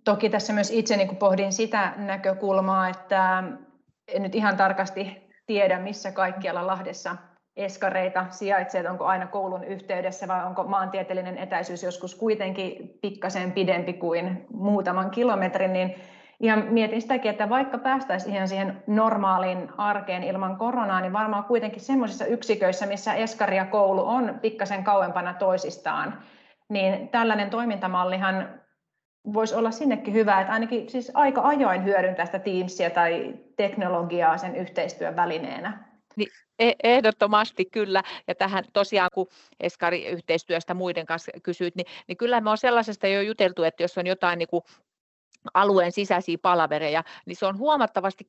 Toki 0.04 0.30
tässä 0.30 0.52
myös 0.52 0.70
itse 0.70 0.96
niin 0.96 1.16
pohdin 1.16 1.52
sitä 1.52 1.94
näkökulmaa, 1.96 2.88
että 2.88 3.42
en 4.08 4.22
nyt 4.22 4.34
ihan 4.34 4.56
tarkasti 4.56 5.30
tiedä, 5.46 5.78
missä 5.78 6.12
kaikkialla 6.12 6.66
Lahdessa 6.66 7.16
eskareita 7.56 8.26
sijaitsee, 8.30 8.90
onko 8.90 9.04
aina 9.04 9.26
koulun 9.26 9.64
yhteydessä 9.64 10.28
vai 10.28 10.46
onko 10.46 10.64
maantieteellinen 10.64 11.38
etäisyys 11.38 11.82
joskus 11.82 12.14
kuitenkin 12.14 12.98
pikkasen 13.02 13.52
pidempi 13.52 13.92
kuin 13.92 14.46
muutaman 14.52 15.10
kilometrin, 15.10 15.72
niin 15.72 15.94
ihan 16.40 16.66
mietin 16.70 17.02
sitäkin, 17.02 17.30
että 17.30 17.48
vaikka 17.48 17.78
päästäisiin 17.78 18.34
ihan 18.34 18.48
siihen 18.48 18.82
normaaliin 18.86 19.68
arkeen 19.76 20.24
ilman 20.24 20.56
koronaa, 20.56 21.00
niin 21.00 21.12
varmaan 21.12 21.44
kuitenkin 21.44 21.80
semmoisissa 21.80 22.24
yksiköissä, 22.24 22.86
missä 22.86 23.14
eskari 23.14 23.56
ja 23.56 23.64
koulu 23.64 24.06
on 24.06 24.38
pikkasen 24.42 24.84
kauempana 24.84 25.34
toisistaan, 25.34 26.22
niin 26.68 27.08
tällainen 27.08 27.50
toimintamallihan 27.50 28.60
voisi 29.32 29.54
olla 29.54 29.70
sinnekin 29.70 30.14
hyvä, 30.14 30.40
että 30.40 30.52
ainakin 30.52 30.90
siis 30.90 31.10
aika 31.14 31.40
ajoin 31.40 31.84
hyödyntää 31.84 32.26
sitä 32.26 32.38
Teamsia 32.38 32.90
tai 32.90 33.34
teknologiaa 33.56 34.38
sen 34.38 34.56
yhteistyön 34.56 35.16
välineenä. 35.16 35.84
Niin, 36.16 36.28
e-, 36.58 36.72
ehdottomasti 36.82 37.64
kyllä, 37.64 38.02
ja 38.28 38.34
tähän 38.34 38.64
tosiaan 38.72 39.10
kun 39.14 39.26
Eskari-yhteistyöstä 39.60 40.74
muiden 40.74 41.06
kanssa 41.06 41.32
kysyit, 41.42 41.76
niin, 41.76 41.86
niin 42.08 42.16
kyllä 42.16 42.40
me 42.40 42.50
on 42.50 42.58
sellaisesta 42.58 43.06
jo 43.06 43.20
juteltu, 43.20 43.62
että 43.62 43.82
jos 43.82 43.98
on 43.98 44.06
jotain 44.06 44.38
niin 44.38 44.48
kuin 44.48 44.62
alueen 45.54 45.92
sisäisiä 45.92 46.38
palavereja, 46.42 47.04
niin 47.26 47.36
se 47.36 47.46
on 47.46 47.58
huomattavasti 47.58 48.24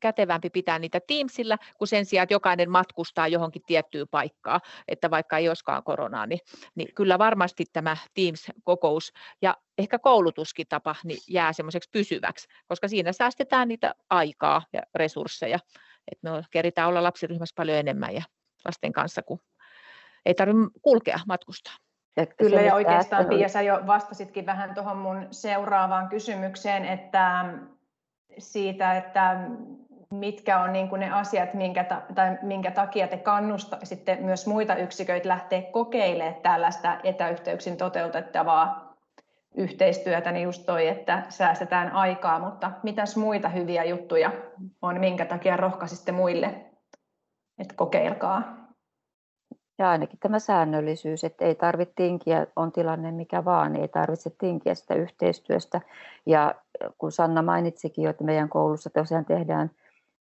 kätevämpi 0.00 0.50
pitää 0.50 0.78
niitä 0.78 1.00
Teamsillä, 1.06 1.58
kuin 1.78 1.88
sen 1.88 2.06
sijaan, 2.06 2.22
että 2.22 2.34
jokainen 2.34 2.70
matkustaa 2.70 3.28
johonkin 3.28 3.62
tiettyyn 3.66 4.08
paikkaan, 4.10 4.60
että 4.88 5.10
vaikka 5.10 5.38
ei 5.38 5.48
olisikaan 5.48 5.82
koronaa, 5.82 6.26
niin, 6.26 6.40
niin 6.74 6.94
kyllä 6.94 7.18
varmasti 7.18 7.64
tämä 7.72 7.96
Teams-kokous 8.14 9.12
ja 9.42 9.56
ehkä 9.78 9.98
koulutuskin 9.98 10.66
tapa 10.68 10.96
niin 11.04 11.18
jää 11.28 11.52
semmoiseksi 11.52 11.90
pysyväksi, 11.92 12.48
koska 12.66 12.88
siinä 12.88 13.12
säästetään 13.12 13.68
niitä 13.68 13.94
aikaa 14.10 14.62
ja 14.72 14.82
resursseja, 14.94 15.58
että 16.12 16.30
me 16.30 16.42
keritään 16.50 16.88
olla 16.88 17.02
lapsiryhmässä 17.02 17.54
paljon 17.56 17.78
enemmän 17.78 18.14
ja 18.14 18.22
lasten 18.64 18.92
kanssa, 18.92 19.22
kun 19.22 19.40
ei 20.26 20.34
tarvitse 20.34 20.80
kulkea 20.82 21.20
matkustaa. 21.26 21.74
Että 22.18 22.34
Kyllä, 22.38 22.60
ja 22.60 22.74
oikeastaan 22.74 23.26
Pia, 23.26 23.48
sä 23.48 23.62
jo 23.62 23.80
vastasitkin 23.86 24.46
vähän 24.46 24.74
tuohon 24.74 24.96
mun 24.96 25.26
seuraavaan 25.30 26.08
kysymykseen, 26.08 26.84
että 26.84 27.44
siitä, 28.38 28.96
että 28.96 29.36
mitkä 30.10 30.60
on 30.60 30.72
niin 30.72 30.88
kuin 30.88 31.00
ne 31.00 31.10
asiat, 31.10 31.54
minkä, 31.54 31.84
ta, 31.84 32.02
tai 32.14 32.38
minkä 32.42 32.70
takia 32.70 33.08
te 33.08 33.16
kannustaisitte 33.16 34.18
myös 34.20 34.46
muita 34.46 34.76
yksiköitä 34.76 35.28
lähteä 35.28 35.62
kokeilemaan 35.62 36.42
tällaista 36.42 36.98
etäyhteyksin 37.04 37.76
toteutettavaa 37.76 38.94
yhteistyötä, 39.54 40.32
niin 40.32 40.44
just 40.44 40.66
toi, 40.66 40.88
että 40.88 41.22
säästetään 41.28 41.92
aikaa, 41.92 42.38
mutta 42.38 42.70
mitäs 42.82 43.16
muita 43.16 43.48
hyviä 43.48 43.84
juttuja 43.84 44.32
on, 44.82 45.00
minkä 45.00 45.24
takia 45.24 45.56
rohkaisitte 45.56 46.12
muille, 46.12 46.54
että 47.58 47.74
kokeilkaa? 47.74 48.57
Ja 49.78 49.90
ainakin 49.90 50.18
tämä 50.18 50.38
säännöllisyys, 50.38 51.24
että 51.24 51.44
ei 51.44 51.54
tarvitse 51.54 51.94
tinkiä, 51.96 52.46
on 52.56 52.72
tilanne 52.72 53.12
mikä 53.12 53.44
vaan, 53.44 53.72
niin 53.72 53.82
ei 53.82 53.88
tarvitse 53.88 54.30
tinkiä 54.30 54.74
sitä 54.74 54.94
yhteistyöstä. 54.94 55.80
Ja 56.26 56.54
kun 56.98 57.12
Sanna 57.12 57.42
mainitsikin 57.42 58.04
jo, 58.04 58.10
että 58.10 58.24
meidän 58.24 58.48
koulussa 58.48 58.90
tosiaan 58.90 59.24
tehdään 59.24 59.70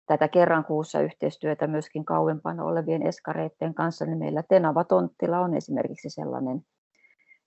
tätä 0.07 0.29
kerran 0.29 0.65
kuussa 0.65 1.01
yhteistyötä 1.01 1.67
myöskin 1.67 2.05
kauempana 2.05 2.65
olevien 2.65 3.07
eskareiden 3.07 3.75
kanssa, 3.75 4.05
niin 4.07 4.19
meillä 4.19 4.43
Tenava 4.43 4.85
Tonttila 4.85 5.41
on 5.41 5.55
esimerkiksi 5.55 6.11
sellainen, 6.11 6.65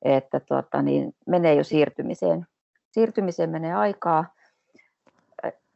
että 0.01 0.39
tuota, 0.39 0.81
niin 0.81 1.15
menee 1.27 1.53
jo 1.53 1.63
siirtymiseen. 1.63 2.47
Siirtymiseen 2.91 3.49
menee 3.49 3.73
aikaa, 3.73 4.25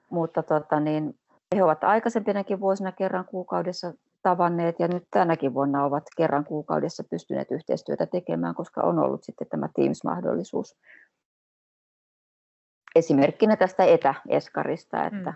mutta 0.09 0.43
tuota, 0.43 0.79
niin 0.79 1.19
he 1.55 1.63
ovat 1.63 1.83
aikaisempinakin 1.83 2.59
vuosina 2.59 2.91
kerran 2.91 3.25
kuukaudessa 3.25 3.93
tavanneet 4.23 4.79
ja 4.79 4.88
nyt 4.88 5.03
tänäkin 5.12 5.53
vuonna 5.53 5.86
ovat 5.86 6.03
kerran 6.17 6.45
kuukaudessa 6.45 7.03
pystyneet 7.09 7.51
yhteistyötä 7.51 8.05
tekemään, 8.05 8.55
koska 8.55 8.81
on 8.81 8.99
ollut 8.99 9.23
sitten 9.23 9.47
tämä 9.49 9.69
Teams-mahdollisuus. 9.75 10.77
Esimerkkinä 12.95 13.55
tästä 13.55 13.83
etäeskarista, 13.83 15.05
että, 15.05 15.33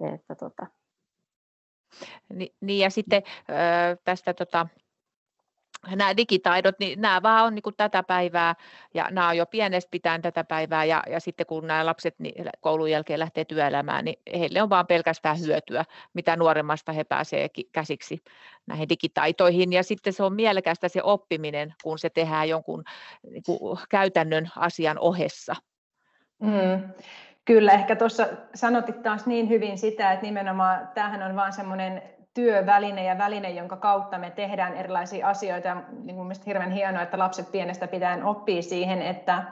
mm. 0.00 0.14
että 0.14 0.34
tota. 0.34 0.66
Niin 2.60 2.78
ja 2.78 2.90
sitten 2.90 3.22
tästä 4.04 4.34
tota, 4.34 4.66
nämä 5.94 6.16
digitaidot, 6.16 6.78
niin 6.78 7.00
nämä 7.00 7.22
vaan 7.22 7.44
on 7.44 7.54
niin 7.54 7.74
tätä 7.76 8.02
päivää 8.02 8.54
ja 8.94 9.08
nämä 9.10 9.28
on 9.28 9.36
jo 9.36 9.46
pienestä 9.46 9.90
pitäen 9.90 10.22
tätä 10.22 10.44
päivää 10.44 10.84
ja, 10.84 11.02
ja 11.10 11.20
sitten 11.20 11.46
kun 11.46 11.66
nämä 11.66 11.86
lapset 11.86 12.14
niin 12.18 12.50
koulun 12.60 12.90
jälkeen 12.90 13.20
lähtee 13.20 13.44
työelämään, 13.44 14.04
niin 14.04 14.18
heille 14.38 14.62
on 14.62 14.70
vaan 14.70 14.86
pelkästään 14.86 15.40
hyötyä, 15.40 15.84
mitä 16.14 16.36
nuoremmasta 16.36 16.92
he 16.92 17.04
pääsee 17.04 17.48
käsiksi 17.72 18.22
näihin 18.66 18.88
digitaitoihin 18.88 19.72
ja 19.72 19.82
sitten 19.82 20.12
se 20.12 20.22
on 20.22 20.34
mielekästä 20.34 20.88
se 20.88 21.02
oppiminen, 21.02 21.74
kun 21.82 21.98
se 21.98 22.10
tehdään 22.10 22.48
jonkun 22.48 22.84
niin 23.30 23.42
kuin 23.46 23.78
käytännön 23.90 24.50
asian 24.56 24.98
ohessa. 24.98 25.56
Mm. 26.40 26.92
Kyllä, 27.44 27.72
ehkä 27.72 27.96
tuossa 27.96 28.28
sanotit 28.54 29.02
taas 29.02 29.26
niin 29.26 29.48
hyvin 29.48 29.78
sitä, 29.78 30.12
että 30.12 30.26
nimenomaan 30.26 30.88
tämähän 30.94 31.22
on 31.22 31.36
vaan 31.36 31.52
semmoinen 31.52 32.02
työväline 32.36 33.04
ja 33.04 33.18
väline, 33.18 33.50
jonka 33.50 33.76
kautta 33.76 34.18
me 34.18 34.30
tehdään 34.30 34.74
erilaisia 34.74 35.28
asioita. 35.28 35.76
Niin 36.02 36.16
kuin 36.16 36.32
hirveän 36.46 36.70
hienoa, 36.70 37.02
että 37.02 37.18
lapset 37.18 37.52
pienestä 37.52 37.86
pitäen 37.86 38.24
oppii 38.24 38.62
siihen, 38.62 39.02
että, 39.02 39.42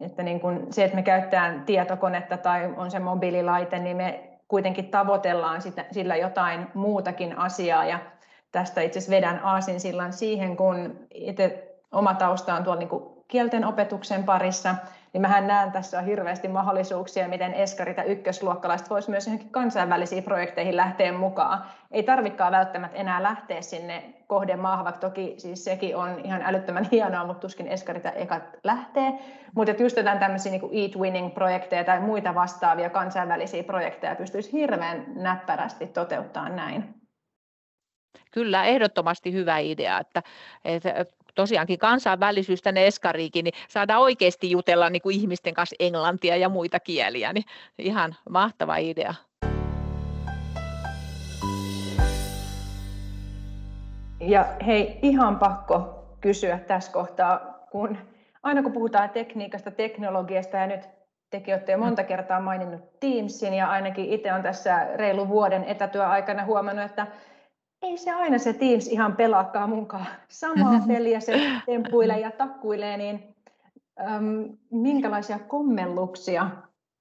että 0.00 0.22
niin 0.22 0.40
kuin 0.40 0.72
se, 0.72 0.84
että 0.84 0.96
me 0.96 1.02
käytetään 1.02 1.62
tietokonetta 1.66 2.36
tai 2.36 2.74
on 2.76 2.90
se 2.90 2.98
mobiililaite, 2.98 3.78
niin 3.78 3.96
me 3.96 4.30
kuitenkin 4.48 4.90
tavoitellaan 4.90 5.62
sitä, 5.62 5.84
sillä 5.90 6.16
jotain 6.16 6.66
muutakin 6.74 7.38
asiaa. 7.38 7.84
Ja 7.84 7.98
tästä 8.52 8.80
itse 8.80 8.98
asiassa 8.98 9.16
vedän 9.16 9.40
aasin 9.42 9.80
sillan 9.80 10.12
siihen, 10.12 10.56
kun 10.56 11.06
itse 11.14 11.76
oma 11.92 12.14
tausta 12.14 12.54
on 12.54 12.64
tuolla 12.64 12.80
niin 12.80 13.18
kielten 13.28 13.64
opetuksen 13.64 14.24
parissa, 14.24 14.74
niin 15.12 15.20
mähän 15.20 15.46
näen 15.46 15.72
tässä 15.72 15.98
on 15.98 16.04
hirveästi 16.04 16.48
mahdollisuuksia, 16.48 17.28
miten 17.28 17.54
eskarit 17.54 17.96
ja 17.96 18.04
ykkösluokkalaiset 18.04 18.90
voisivat 18.90 19.10
myös 19.10 19.26
johonkin 19.26 19.50
kansainvälisiin 19.50 20.22
projekteihin 20.22 20.76
lähteä 20.76 21.12
mukaan. 21.12 21.64
Ei 21.90 22.02
tarvikaan 22.02 22.52
välttämättä 22.52 22.96
enää 22.96 23.22
lähteä 23.22 23.60
sinne 23.60 24.14
kohdemaahan, 24.26 24.84
vaikka 24.84 25.00
toki 25.00 25.34
siis 25.38 25.64
sekin 25.64 25.96
on 25.96 26.20
ihan 26.24 26.42
älyttömän 26.42 26.88
hienoa, 26.92 27.26
mutta 27.26 27.40
tuskin 27.40 27.68
eskarit 27.68 28.04
ja 28.04 28.12
ekat 28.12 28.42
lähtee. 28.64 29.12
Mutta 29.54 29.82
just 29.82 29.96
jotain 29.96 30.18
tämmöisiä 30.18 30.52
niin 30.52 30.84
Eat 30.84 30.96
Winning-projekteja 30.96 31.84
tai 31.84 32.00
muita 32.00 32.34
vastaavia 32.34 32.90
kansainvälisiä 32.90 33.62
projekteja 33.62 34.16
pystyisi 34.16 34.52
hirveän 34.52 35.04
näppärästi 35.14 35.86
toteuttamaan 35.86 36.56
näin. 36.56 36.94
Kyllä, 38.30 38.64
ehdottomasti 38.64 39.32
hyvä 39.32 39.58
idea, 39.58 39.98
että, 39.98 40.22
että 40.64 41.04
tosiaankin 41.38 41.78
kansainvälisyys 41.78 42.62
tänne 42.62 42.86
Eskariikin, 42.86 43.44
niin 43.44 43.54
saadaan 43.68 44.00
oikeasti 44.00 44.50
jutella 44.50 44.90
niin 44.90 45.02
kuin 45.02 45.16
ihmisten 45.16 45.54
kanssa 45.54 45.76
englantia 45.78 46.36
ja 46.36 46.48
muita 46.48 46.80
kieliä, 46.80 47.32
niin 47.32 47.44
ihan 47.78 48.16
mahtava 48.30 48.76
idea. 48.76 49.14
Ja 54.20 54.46
hei, 54.66 54.98
ihan 55.02 55.38
pakko 55.38 56.04
kysyä 56.20 56.58
tässä 56.58 56.92
kohtaa, 56.92 57.38
kun 57.70 57.98
aina 58.42 58.62
kun 58.62 58.72
puhutaan 58.72 59.10
tekniikasta, 59.10 59.70
teknologiasta 59.70 60.56
ja 60.56 60.66
nyt 60.66 60.80
tekin 61.30 61.54
olette 61.54 61.72
jo 61.72 61.78
monta 61.78 62.04
kertaa 62.04 62.40
maininnut 62.40 63.00
Teamsin 63.00 63.54
ja 63.54 63.70
ainakin 63.70 64.12
itse 64.12 64.32
on 64.32 64.42
tässä 64.42 64.86
reilu 64.94 65.28
vuoden 65.28 65.64
etätyöaikana 65.64 66.44
huomannut, 66.44 66.84
että 66.84 67.06
ei 67.82 67.98
se 67.98 68.10
aina 68.10 68.38
se 68.38 68.52
Teams 68.52 68.86
ihan 68.86 69.16
pelaakaan 69.16 69.70
munkaan 69.70 70.06
samaa 70.28 70.80
peliä, 70.88 71.20
se 71.20 71.40
tempuilee 71.66 72.20
ja 72.20 72.30
takkuilee, 72.30 72.96
niin 72.96 73.34
äm, 74.00 74.56
minkälaisia 74.70 75.38
kommelluksia 75.38 76.50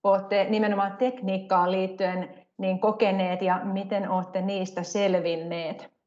olette 0.03 0.43
nimenomaan 0.49 0.97
tekniikkaan 0.97 1.71
liittyen 1.71 2.45
niin 2.57 2.79
kokeneet 2.79 3.41
ja 3.41 3.61
miten 3.63 4.09
olette 4.09 4.41
niistä 4.41 4.83
selvinneet? 4.83 5.97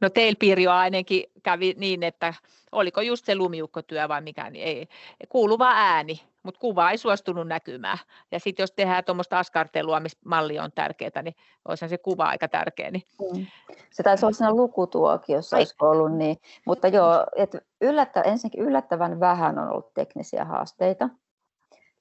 No 0.00 0.10
teillä 0.10 0.36
Pirjo 0.38 0.70
ainakin 0.72 1.24
kävi 1.42 1.74
niin, 1.78 2.02
että 2.02 2.34
oliko 2.72 3.00
just 3.00 3.24
se 3.24 3.34
lumiukkotyö 3.34 4.08
vai 4.08 4.20
mikä, 4.20 4.50
niin 4.50 4.64
ei, 4.64 4.88
kuuluva 5.28 5.70
ääni 5.74 6.20
mutta 6.46 6.60
kuva 6.60 6.90
ei 6.90 6.98
suostunut 6.98 7.48
näkymään. 7.48 7.98
Ja 8.32 8.40
sitten 8.40 8.62
jos 8.62 8.72
tehdään 8.72 9.04
tuommoista 9.04 9.38
askartelua, 9.38 10.00
missä 10.00 10.18
malli 10.24 10.58
on 10.58 10.72
tärkeää, 10.74 11.22
niin 11.22 11.34
olisihan 11.68 11.88
se 11.88 11.98
kuva 11.98 12.24
aika 12.24 12.48
tärkeä. 12.48 12.90
Niin... 12.90 13.02
Mm. 13.34 13.46
Se 13.90 14.02
taisi 14.02 14.26
olla 14.26 14.34
siinä 14.34 14.54
lukutuokiossa, 14.54 15.56
olisiko 15.56 15.90
ollut 15.90 16.12
niin. 16.12 16.36
Mutta 16.66 16.88
joo, 16.88 17.26
et 17.36 17.56
yllättä, 17.80 18.20
ensinnäkin 18.20 18.62
yllättävän 18.62 19.20
vähän 19.20 19.58
on 19.58 19.68
ollut 19.68 19.94
teknisiä 19.94 20.44
haasteita. 20.44 21.08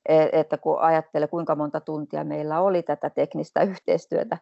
E, 0.10 0.26
että 0.32 0.58
kun 0.58 0.80
ajattelee, 0.80 1.28
kuinka 1.28 1.56
monta 1.56 1.82
tuntia 1.82 2.24
meillä 2.24 2.62
oli 2.62 2.84
tätä 2.84 3.10
teknistä 3.10 3.64
yhteistyötä, 3.72 4.38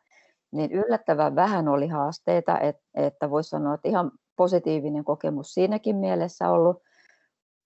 niin 0.52 0.72
yllättävän 0.72 1.36
vähän 1.36 1.68
oli 1.68 1.88
haasteita, 1.88 2.60
että 2.94 3.30
voisi 3.30 3.50
sanoa, 3.50 3.74
että 3.74 3.90
ihan 3.90 4.12
positiivinen 4.36 5.04
kokemus 5.04 5.54
siinäkin 5.54 5.96
mielessä 5.96 6.50
ollut. 6.50 6.84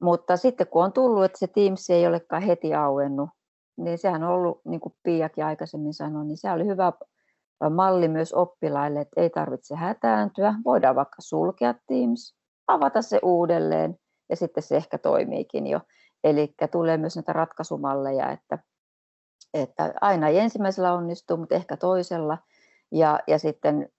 Mutta 0.01 0.37
sitten 0.37 0.67
kun 0.67 0.83
on 0.83 0.93
tullut, 0.93 1.23
että 1.23 1.39
se 1.39 1.47
Teams 1.47 1.89
ei 1.89 2.07
olekaan 2.07 2.41
heti 2.41 2.73
auennut, 2.73 3.29
niin 3.77 3.97
sehän 3.97 4.23
on 4.23 4.29
ollut, 4.29 4.61
niin 4.65 4.79
kuin 4.79 4.95
Piakin 5.03 5.45
aikaisemmin 5.45 5.93
sanoi, 5.93 6.25
niin 6.25 6.37
se 6.37 6.51
oli 6.51 6.65
hyvä 6.65 6.93
malli 7.69 8.07
myös 8.07 8.33
oppilaille, 8.33 9.01
että 9.01 9.21
ei 9.21 9.29
tarvitse 9.29 9.75
hätääntyä. 9.75 10.53
Voidaan 10.65 10.95
vaikka 10.95 11.21
sulkea 11.21 11.73
Teams, 11.87 12.35
avata 12.67 13.01
se 13.01 13.19
uudelleen 13.23 13.99
ja 14.29 14.35
sitten 14.35 14.63
se 14.63 14.75
ehkä 14.77 14.97
toimiikin 14.97 15.67
jo. 15.67 15.79
Eli 16.23 16.53
tulee 16.71 16.97
myös 16.97 17.15
näitä 17.15 17.33
ratkaisumalleja, 17.33 18.31
että, 18.31 18.59
että 19.53 19.93
aina 20.01 20.27
ei 20.27 20.39
ensimmäisellä 20.39 20.93
onnistu, 20.93 21.37
mutta 21.37 21.55
ehkä 21.55 21.77
toisella. 21.77 22.37
Ja, 22.91 23.19
ja 23.27 23.39
sitten 23.39 23.89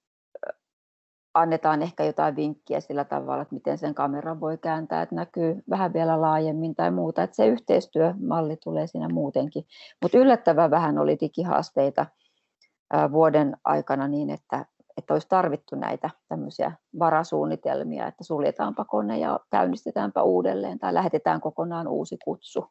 annetaan 1.34 1.82
ehkä 1.82 2.04
jotain 2.04 2.36
vinkkiä 2.36 2.80
sillä 2.80 3.04
tavalla, 3.04 3.42
että 3.42 3.54
miten 3.54 3.78
sen 3.78 3.94
kameran 3.94 4.40
voi 4.40 4.58
kääntää, 4.58 5.02
että 5.02 5.14
näkyy 5.14 5.62
vähän 5.70 5.92
vielä 5.92 6.20
laajemmin 6.20 6.74
tai 6.74 6.90
muuta, 6.90 7.22
että 7.22 7.36
se 7.36 7.46
yhteistyömalli 7.46 8.56
tulee 8.56 8.86
siinä 8.86 9.08
muutenkin. 9.08 9.66
Mutta 10.02 10.18
yllättävän 10.18 10.70
vähän 10.70 10.98
oli 10.98 11.16
digihaasteita 11.20 12.06
vuoden 13.12 13.56
aikana 13.64 14.08
niin, 14.08 14.30
että, 14.30 14.66
että 14.96 15.14
olisi 15.14 15.28
tarvittu 15.28 15.76
näitä 15.76 16.10
tämmöisiä 16.28 16.72
varasuunnitelmia, 16.98 18.06
että 18.06 18.24
suljetaanpa 18.24 18.84
kone 18.84 19.18
ja 19.18 19.40
käynnistetaanpa 19.50 20.22
uudelleen 20.22 20.78
tai 20.78 20.94
lähetetään 20.94 21.40
kokonaan 21.40 21.88
uusi 21.88 22.18
kutsu. 22.24 22.66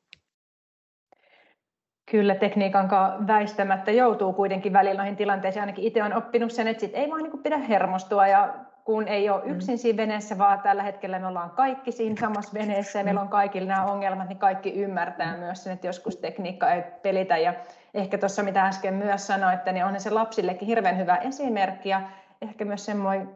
Kyllä 2.12 2.36
tekniikan 2.36 2.88
kanssa 2.88 3.28
väistämättä 3.28 3.92
joutuu 3.92 4.34
kuitenkin 4.34 4.74
välillä 4.74 4.98
noihin 4.98 5.16
tilanteisiin. 5.16 5.62
Ainakin 5.62 5.84
itse 5.84 6.02
olen 6.02 6.18
oppinut 6.18 6.52
sen, 6.52 6.68
että 6.68 6.82
sit 6.82 6.92
ei 6.94 7.10
vaan 7.10 7.24
niin 7.24 7.44
pidä 7.44 7.58
hermostua 7.58 8.28
ja 8.28 8.54
kun 8.84 9.08
ei 9.08 9.30
ole 9.30 9.42
mm. 9.46 9.52
yksin 9.52 9.78
siinä 9.78 9.98
veneessä, 9.98 10.38
vaan 10.38 10.62
tällä 10.62 10.84
hetkellä 10.84 11.20
me 11.20 11.28
ollaan 11.28 11.52
kaikki 11.52 11.92
siinä 11.92 12.16
samassa 12.20 12.54
veneessä 12.54 13.00
ja 13.00 13.06
meillä 13.06 13.22
on 13.22 13.30
kaikilla 13.30 13.68
nämä 13.68 13.86
ongelmat, 13.86 14.28
niin 14.28 14.38
kaikki 14.38 14.74
ymmärtää 14.74 15.34
mm. 15.34 15.40
myös 15.40 15.64
sen, 15.64 15.74
että 15.74 15.88
joskus 15.88 16.16
tekniikka 16.16 16.72
ei 16.72 16.84
pelitä. 17.02 17.38
Ja 17.38 17.54
ehkä 17.94 18.18
tuossa, 18.18 18.44
mitä 18.44 18.66
äsken 18.66 18.94
myös 18.94 19.28
sanoitte, 19.28 19.72
niin 19.72 19.86
on 19.86 20.00
se 20.00 20.10
lapsillekin 20.10 20.68
hirveän 20.68 20.98
hyvä 20.98 21.16
esimerkki 21.16 21.90
ja 21.90 22.02
ehkä 22.42 22.66
myös 22.66 22.86
semmoinen 22.86 23.30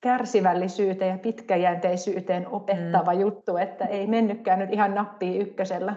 kärsivällisyyteen 0.00 1.10
ja 1.12 1.18
pitkäjänteisyyteen 1.18 2.48
opettava 2.48 3.12
mm. 3.12 3.20
juttu, 3.20 3.56
että 3.56 3.84
ei 3.84 4.06
mennytkään 4.06 4.58
nyt 4.58 4.72
ihan 4.72 4.94
nappiin 4.94 5.42
ykkösellä. 5.42 5.94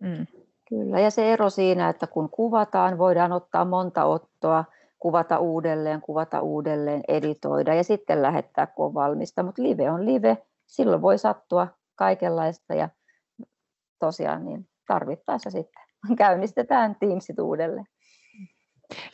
Mm. 0.00 0.26
Kyllä, 0.72 1.00
ja 1.00 1.10
se 1.10 1.32
ero 1.32 1.50
siinä, 1.50 1.88
että 1.88 2.06
kun 2.06 2.30
kuvataan, 2.30 2.98
voidaan 2.98 3.32
ottaa 3.32 3.64
monta 3.64 4.04
ottoa, 4.04 4.64
kuvata 4.98 5.38
uudelleen, 5.38 6.00
kuvata 6.00 6.40
uudelleen, 6.40 7.02
editoida 7.08 7.74
ja 7.74 7.84
sitten 7.84 8.22
lähettää, 8.22 8.66
kun 8.66 8.86
on 8.86 8.94
valmista. 8.94 9.42
Mutta 9.42 9.62
live 9.62 9.90
on 9.90 10.06
live, 10.06 10.38
silloin 10.66 11.02
voi 11.02 11.18
sattua 11.18 11.68
kaikenlaista 11.94 12.74
ja 12.74 12.88
tosiaan 13.98 14.44
niin 14.44 14.68
tarvittaessa 14.86 15.50
sitten 15.50 15.82
käynnistetään 16.18 16.96
Teamsit 17.00 17.38
uudelleen. 17.38 17.86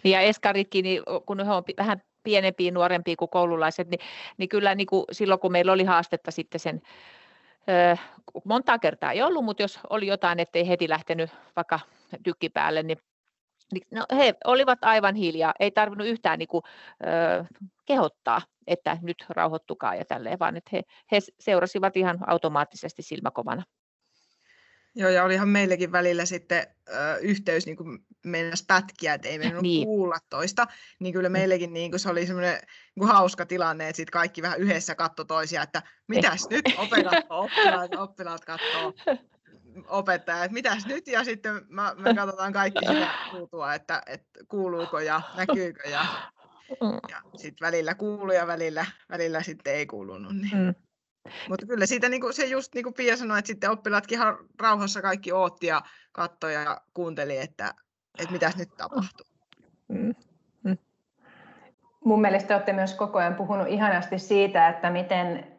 Ja 0.04 0.20
Eskaritkin, 0.20 0.82
niin 0.82 1.02
kun 1.26 1.46
he 1.46 1.52
on 1.52 1.62
vähän 1.78 2.02
pienempiä, 2.22 2.70
nuorempia 2.70 3.14
kuin 3.18 3.28
koululaiset, 3.28 3.88
niin, 3.88 4.00
niin 4.36 4.48
kyllä 4.48 4.74
niin 4.74 4.86
kuin 4.86 5.04
silloin 5.12 5.40
kun 5.40 5.52
meillä 5.52 5.72
oli 5.72 5.84
haastetta 5.84 6.30
sitten 6.30 6.60
sen 6.60 6.82
monta 8.44 8.78
kertaa 8.78 9.12
ei 9.12 9.22
ollut, 9.22 9.44
mutta 9.44 9.62
jos 9.62 9.80
oli 9.90 10.06
jotain, 10.06 10.40
ettei 10.40 10.68
heti 10.68 10.88
lähtenyt 10.88 11.30
vaikka 11.56 11.80
tykki 12.22 12.48
päälle, 12.48 12.82
niin 12.82 12.98
niin, 13.72 13.86
no, 13.90 14.04
he 14.16 14.34
olivat 14.44 14.78
aivan 14.82 15.14
hiljaa, 15.14 15.54
ei 15.60 15.70
tarvinnut 15.70 16.06
yhtään 16.06 16.38
niin 16.38 16.48
kuin, 16.48 16.62
ö, 17.06 17.44
kehottaa, 17.86 18.42
että 18.66 18.98
nyt 19.02 19.24
rauhoittukaa 19.28 19.94
ja 19.94 20.04
tälleen, 20.04 20.38
vaan 20.38 20.56
että 20.56 20.70
he, 20.72 20.82
he 21.12 21.18
seurasivat 21.40 21.96
ihan 21.96 22.18
automaattisesti 22.26 23.02
silmäkovana. 23.02 23.62
Joo, 24.98 25.10
ja 25.10 25.24
olihan 25.24 25.48
meillekin 25.48 25.92
välillä 25.92 26.24
sitten 26.24 26.66
ö, 26.88 27.16
yhteys 27.20 27.66
niin 27.66 27.76
kuin 27.76 27.98
mennäisi 28.24 28.64
pätkiä, 28.66 29.14
että 29.14 29.28
ei 29.28 29.38
mennyt 29.38 29.62
niin. 29.62 29.84
kuulla 29.84 30.18
toista, 30.30 30.66
niin 30.98 31.12
kyllä 31.12 31.28
mm. 31.28 31.32
meillekin 31.32 31.72
niin 31.72 31.90
kuin 31.90 32.00
se 32.00 32.10
oli 32.10 32.26
semmoinen 32.26 32.60
niin 32.94 33.08
hauska 33.08 33.46
tilanne, 33.46 33.88
että 33.88 33.96
sitten 33.96 34.12
kaikki 34.12 34.42
vähän 34.42 34.60
yhdessä 34.60 34.94
katto 34.94 35.24
toisia, 35.24 35.62
että 35.62 35.82
mitäs 36.08 36.46
nyt 36.50 36.64
opettajat, 36.78 37.24
oppilaat, 37.30 37.94
oppilaat 37.94 38.44
katsoo 38.44 38.94
opettaja, 39.88 40.44
että 40.44 40.54
mitäs 40.54 40.86
nyt, 40.86 41.08
ja 41.08 41.24
sitten 41.24 41.60
mä, 41.68 41.94
me 41.98 42.14
katsotaan 42.14 42.52
kaikki 42.52 42.86
sitä 42.86 43.08
ruutua, 43.32 43.74
että, 43.74 44.02
että 44.06 44.40
kuuluuko 44.48 45.00
ja 45.00 45.22
näkyykö, 45.36 45.88
ja, 45.88 46.06
mm. 46.70 46.98
ja 47.08 47.22
sitten 47.36 47.66
välillä 47.66 47.94
kuuluu 47.94 48.32
ja 48.32 48.46
välillä, 48.46 48.86
välillä 49.08 49.42
sitten 49.42 49.74
ei 49.74 49.86
kuulunut. 49.86 50.32
Niin. 50.32 50.56
Mm. 50.56 50.74
Mutta 51.48 51.66
kyllä 51.66 51.86
siitä 51.86 52.08
niin 52.08 52.20
kuin, 52.20 52.34
se 52.34 52.46
just 52.46 52.74
niin 52.74 52.84
kuin 52.84 52.94
Pia 52.94 53.16
sanoi, 53.16 53.38
että 53.38 53.46
sitten 53.46 53.70
oppilaatkin 53.70 54.18
rauhassa 54.60 55.02
kaikki 55.02 55.32
ootti 55.32 55.66
ja 55.66 55.82
katsoi 56.12 56.54
ja 56.54 56.80
kuunteli, 56.94 57.38
että, 57.38 57.74
että 58.18 58.32
mitäs 58.32 58.56
nyt 58.56 58.76
tapahtuu. 58.76 59.26
Mm. 59.88 60.14
Mm. 60.62 60.78
Mun 62.04 62.20
mielestä 62.20 62.54
olette 62.54 62.72
myös 62.72 62.94
koko 62.94 63.18
ajan 63.18 63.34
puhunut 63.34 63.68
ihanasti 63.68 64.18
siitä, 64.18 64.68
että 64.68 64.90
miten 64.90 65.58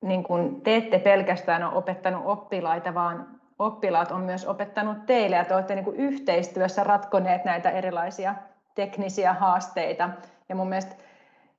niin 0.00 0.24
kun 0.24 0.60
te 0.60 0.76
ette 0.76 0.98
pelkästään 0.98 1.64
ole 1.64 1.74
opettanut 1.74 2.22
oppilaita, 2.24 2.94
vaan 2.94 3.40
oppilaat 3.58 4.10
on 4.10 4.20
myös 4.20 4.46
opettanut 4.46 5.06
teille 5.06 5.36
ja 5.36 5.44
te 5.44 5.54
olette 5.54 5.74
niin 5.74 5.84
kuin 5.84 5.96
yhteistyössä 5.96 6.84
ratkoneet 6.84 7.44
näitä 7.44 7.70
erilaisia 7.70 8.34
teknisiä 8.74 9.34
haasteita. 9.34 10.10
Ja 10.48 10.54
mun 10.54 10.68
mielestä, 10.68 10.94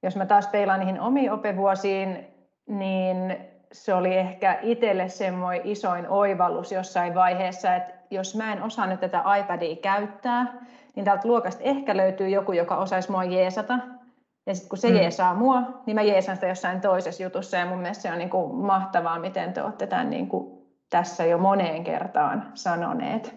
jos 0.04 0.15
mä 0.15 0.26
taas 0.26 0.48
peilaan 0.48 0.80
niihin 0.80 1.00
omiin 1.00 1.32
opevuosiin, 1.32 2.28
niin 2.67 3.38
se 3.71 3.93
oli 3.93 4.17
ehkä 4.17 4.60
itselle 4.62 5.10
semmoinen 5.10 5.67
isoin 5.67 6.10
oivallus 6.10 6.71
jossain 6.71 7.15
vaiheessa, 7.15 7.75
että 7.75 7.93
jos 8.12 8.36
mä 8.36 8.53
en 8.53 8.63
osaa 8.63 8.88
nyt 8.88 8.99
tätä 8.99 9.23
iPadia 9.39 9.75
käyttää, 9.75 10.53
niin 10.95 11.06
täältä 11.06 11.27
luokasta 11.27 11.63
ehkä 11.63 11.97
löytyy 11.97 12.30
joku, 12.30 12.51
joka 12.51 12.77
osaisi 12.77 13.12
mua 13.12 13.23
jeesata. 13.23 13.80
Ja 14.45 14.56
sitten 14.56 14.69
kun 14.69 14.77
se 14.77 14.89
mm. 14.89 14.95
jeesaa 14.95 15.34
mua, 15.34 15.62
niin 15.86 15.95
mä 15.95 16.01
jeesan 16.01 16.36
sitä 16.36 16.47
jossain 16.47 16.82
toisessa 16.82 17.23
jutussa. 17.23 17.58
Ja 17.58 17.65
mun 17.65 17.80
mielestä 17.80 18.01
se 18.01 18.12
on 18.12 18.17
niin 18.17 18.30
kuin 18.30 18.56
mahtavaa, 18.56 19.19
miten 19.19 19.53
te 19.53 19.63
olette 19.63 19.88
tämän 19.88 20.10
niin 20.10 20.27
kuin 20.27 20.67
tässä 20.89 21.25
jo 21.25 21.38
moneen 21.38 21.84
kertaan 21.84 22.51
sanoneet. 22.53 23.36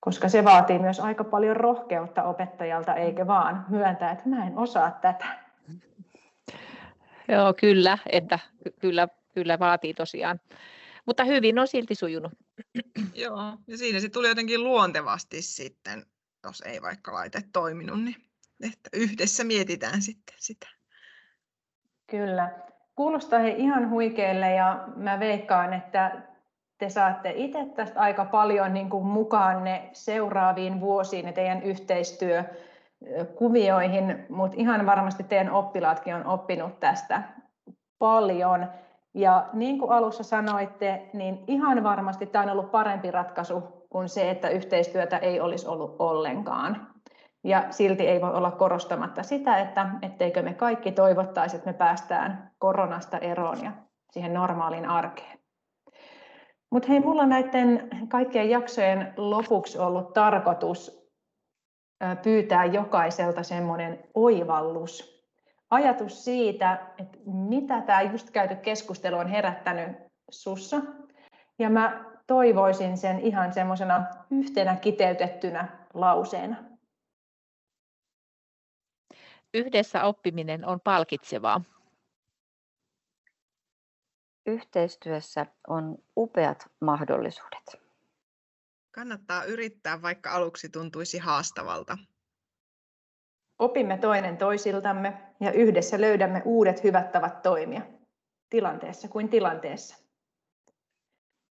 Koska 0.00 0.28
se 0.28 0.44
vaatii 0.44 0.78
myös 0.78 1.00
aika 1.00 1.24
paljon 1.24 1.56
rohkeutta 1.56 2.22
opettajalta, 2.22 2.94
eikö 2.94 3.26
vaan 3.26 3.66
myöntää, 3.68 4.10
että 4.10 4.28
mä 4.28 4.46
en 4.46 4.58
osaa 4.58 4.90
tätä. 4.90 5.43
Joo, 7.28 7.54
kyllä, 7.54 7.98
että 8.12 8.38
kyllä, 8.80 9.08
kyllä 9.34 9.58
vaatii 9.58 9.94
tosiaan. 9.94 10.40
Mutta 11.06 11.24
hyvin 11.24 11.58
on 11.58 11.68
silti 11.68 11.94
sujunut. 11.94 12.32
Joo, 13.14 13.56
ja 13.66 13.78
siinä 13.78 14.00
se 14.00 14.08
tuli 14.08 14.28
jotenkin 14.28 14.64
luontevasti 14.64 15.42
sitten, 15.42 16.06
jos 16.44 16.60
ei 16.60 16.82
vaikka 16.82 17.12
laite 17.12 17.42
toiminut, 17.52 18.04
niin 18.04 18.16
että 18.66 18.90
yhdessä 18.92 19.44
mietitään 19.44 20.02
sitten 20.02 20.36
sitä. 20.38 20.68
Kyllä. 22.06 22.50
Kuulostaa 22.96 23.38
he 23.38 23.50
ihan 23.50 23.90
huikealle 23.90 24.52
ja 24.52 24.84
mä 24.96 25.20
veikkaan, 25.20 25.72
että 25.72 26.22
te 26.78 26.90
saatte 26.90 27.32
itse 27.36 27.66
tästä 27.76 28.00
aika 28.00 28.24
paljon 28.24 28.74
niin 28.74 28.90
kuin 28.90 29.06
mukaan 29.06 29.64
ne 29.64 29.90
seuraaviin 29.92 30.80
vuosiin 30.80 31.26
ja 31.26 31.32
teidän 31.32 31.62
yhteistyökuvioihin, 33.04 34.26
mutta 34.28 34.56
ihan 34.60 34.86
varmasti 34.86 35.24
teidän 35.24 35.50
oppilaatkin 35.52 36.14
on 36.14 36.26
oppinut 36.26 36.80
tästä 36.80 37.22
paljon. 37.98 38.66
Ja 39.14 39.48
niin 39.52 39.78
kuin 39.78 39.92
alussa 39.92 40.22
sanoitte, 40.22 41.10
niin 41.12 41.44
ihan 41.46 41.82
varmasti 41.82 42.26
tämä 42.26 42.42
on 42.42 42.50
ollut 42.50 42.70
parempi 42.70 43.10
ratkaisu 43.10 43.62
kuin 43.90 44.08
se, 44.08 44.30
että 44.30 44.48
yhteistyötä 44.48 45.18
ei 45.18 45.40
olisi 45.40 45.68
ollut 45.68 45.96
ollenkaan. 45.98 46.86
Ja 47.44 47.64
silti 47.70 48.06
ei 48.06 48.20
voi 48.20 48.34
olla 48.34 48.50
korostamatta 48.50 49.22
sitä, 49.22 49.58
että 49.58 49.86
etteikö 50.02 50.42
me 50.42 50.54
kaikki 50.54 50.92
toivottaisi, 50.92 51.56
että 51.56 51.70
me 51.70 51.74
päästään 51.74 52.50
koronasta 52.58 53.18
eroon 53.18 53.64
ja 53.64 53.72
siihen 54.10 54.34
normaaliin 54.34 54.88
arkeen. 54.88 55.38
Mutta 56.70 56.88
hei, 56.88 57.00
mulla 57.00 57.26
näiden 57.26 57.88
kaikkien 58.08 58.50
jaksojen 58.50 59.14
lopuksi 59.16 59.78
ollut 59.78 60.12
tarkoitus 60.12 61.03
pyytää 62.22 62.64
jokaiselta 62.64 63.42
semmoinen 63.42 64.04
oivallus. 64.14 65.24
Ajatus 65.70 66.24
siitä, 66.24 66.86
että 66.98 67.18
mitä 67.26 67.80
tämä 67.80 68.02
just 68.02 68.30
käyty 68.30 68.56
keskustelu 68.56 69.16
on 69.16 69.28
herättänyt 69.28 69.96
sussa. 70.30 70.76
Ja 71.58 71.70
mä 71.70 72.04
toivoisin 72.26 72.98
sen 72.98 73.20
ihan 73.20 73.52
semmoisena 73.52 74.06
yhtenä 74.30 74.76
kiteytettynä 74.76 75.86
lauseena. 75.94 76.56
Yhdessä 79.54 80.04
oppiminen 80.04 80.66
on 80.66 80.80
palkitsevaa. 80.80 81.60
Yhteistyössä 84.46 85.46
on 85.68 85.98
upeat 86.16 86.70
mahdollisuudet. 86.80 87.83
Kannattaa 88.94 89.44
yrittää, 89.44 90.02
vaikka 90.02 90.30
aluksi 90.30 90.68
tuntuisi 90.68 91.18
haastavalta. 91.18 91.98
Opimme 93.58 93.98
toinen 93.98 94.36
toisiltamme 94.36 95.18
ja 95.40 95.52
yhdessä 95.52 96.00
löydämme 96.00 96.42
uudet 96.44 96.84
hyvät 96.84 97.12
tavat 97.12 97.42
toimia, 97.42 97.82
tilanteessa 98.50 99.08
kuin 99.08 99.28
tilanteessa. 99.28 100.04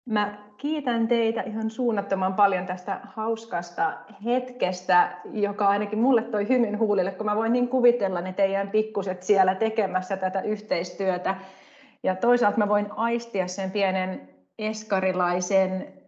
Mä 0.09 0.49
kiitän 0.57 1.07
teitä 1.07 1.41
ihan 1.41 1.69
suunnattoman 1.69 2.33
paljon 2.33 2.65
tästä 2.65 3.01
hauskasta 3.03 3.99
hetkestä, 4.25 5.21
joka 5.33 5.67
ainakin 5.67 5.99
mulle 5.99 6.21
toi 6.21 6.47
hymyn 6.49 6.79
huulille, 6.79 7.11
kun 7.11 7.25
mä 7.25 7.35
voin 7.35 7.53
niin 7.53 7.67
kuvitella 7.67 8.21
ne 8.21 8.33
teidän 8.33 8.71
pikkuset 8.71 9.23
siellä 9.23 9.55
tekemässä 9.55 10.17
tätä 10.17 10.41
yhteistyötä. 10.41 11.35
Ja 12.03 12.15
toisaalta 12.15 12.57
mä 12.57 12.69
voin 12.69 12.91
aistia 12.91 13.47
sen 13.47 13.71
pienen 13.71 14.29
eskarilaisen 14.59 16.02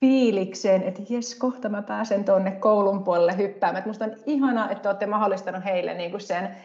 fiiliksen, 0.00 0.82
että 0.82 1.02
jes, 1.08 1.34
kohta 1.34 1.68
mä 1.68 1.82
pääsen 1.82 2.24
tuonne 2.24 2.50
koulun 2.50 3.04
puolelle 3.04 3.36
hyppäämään. 3.36 3.84
Musta 3.86 4.04
on 4.04 4.12
ihanaa, 4.26 4.70
että 4.70 4.88
olette 4.88 5.06
mahdollistanut 5.06 5.64
heille 5.64 5.94
niin 5.94 6.10
kuin 6.10 6.20
sen 6.20 6.56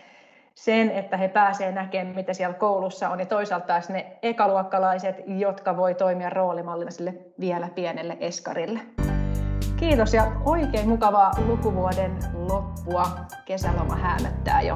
sen, 0.57 0.91
että 0.91 1.17
he 1.17 1.27
pääsevät 1.27 1.75
näkemään, 1.75 2.15
mitä 2.15 2.33
siellä 2.33 2.53
koulussa 2.53 3.09
on, 3.09 3.19
ja 3.19 3.25
toisaalta 3.25 3.67
taas 3.67 3.89
ne 3.89 4.17
ekaluokkalaiset, 4.21 5.15
jotka 5.27 5.77
voi 5.77 5.95
toimia 5.95 6.29
roolimallina 6.29 6.91
sille 6.91 7.13
vielä 7.39 7.69
pienelle 7.75 8.17
eskarille. 8.19 8.79
Kiitos 9.79 10.13
ja 10.13 10.31
oikein 10.45 10.89
mukavaa 10.89 11.31
lukuvuoden 11.47 12.17
loppua. 12.33 13.05
Kesäloma 13.45 13.95
häämöttää 13.95 14.61
jo. 14.61 14.75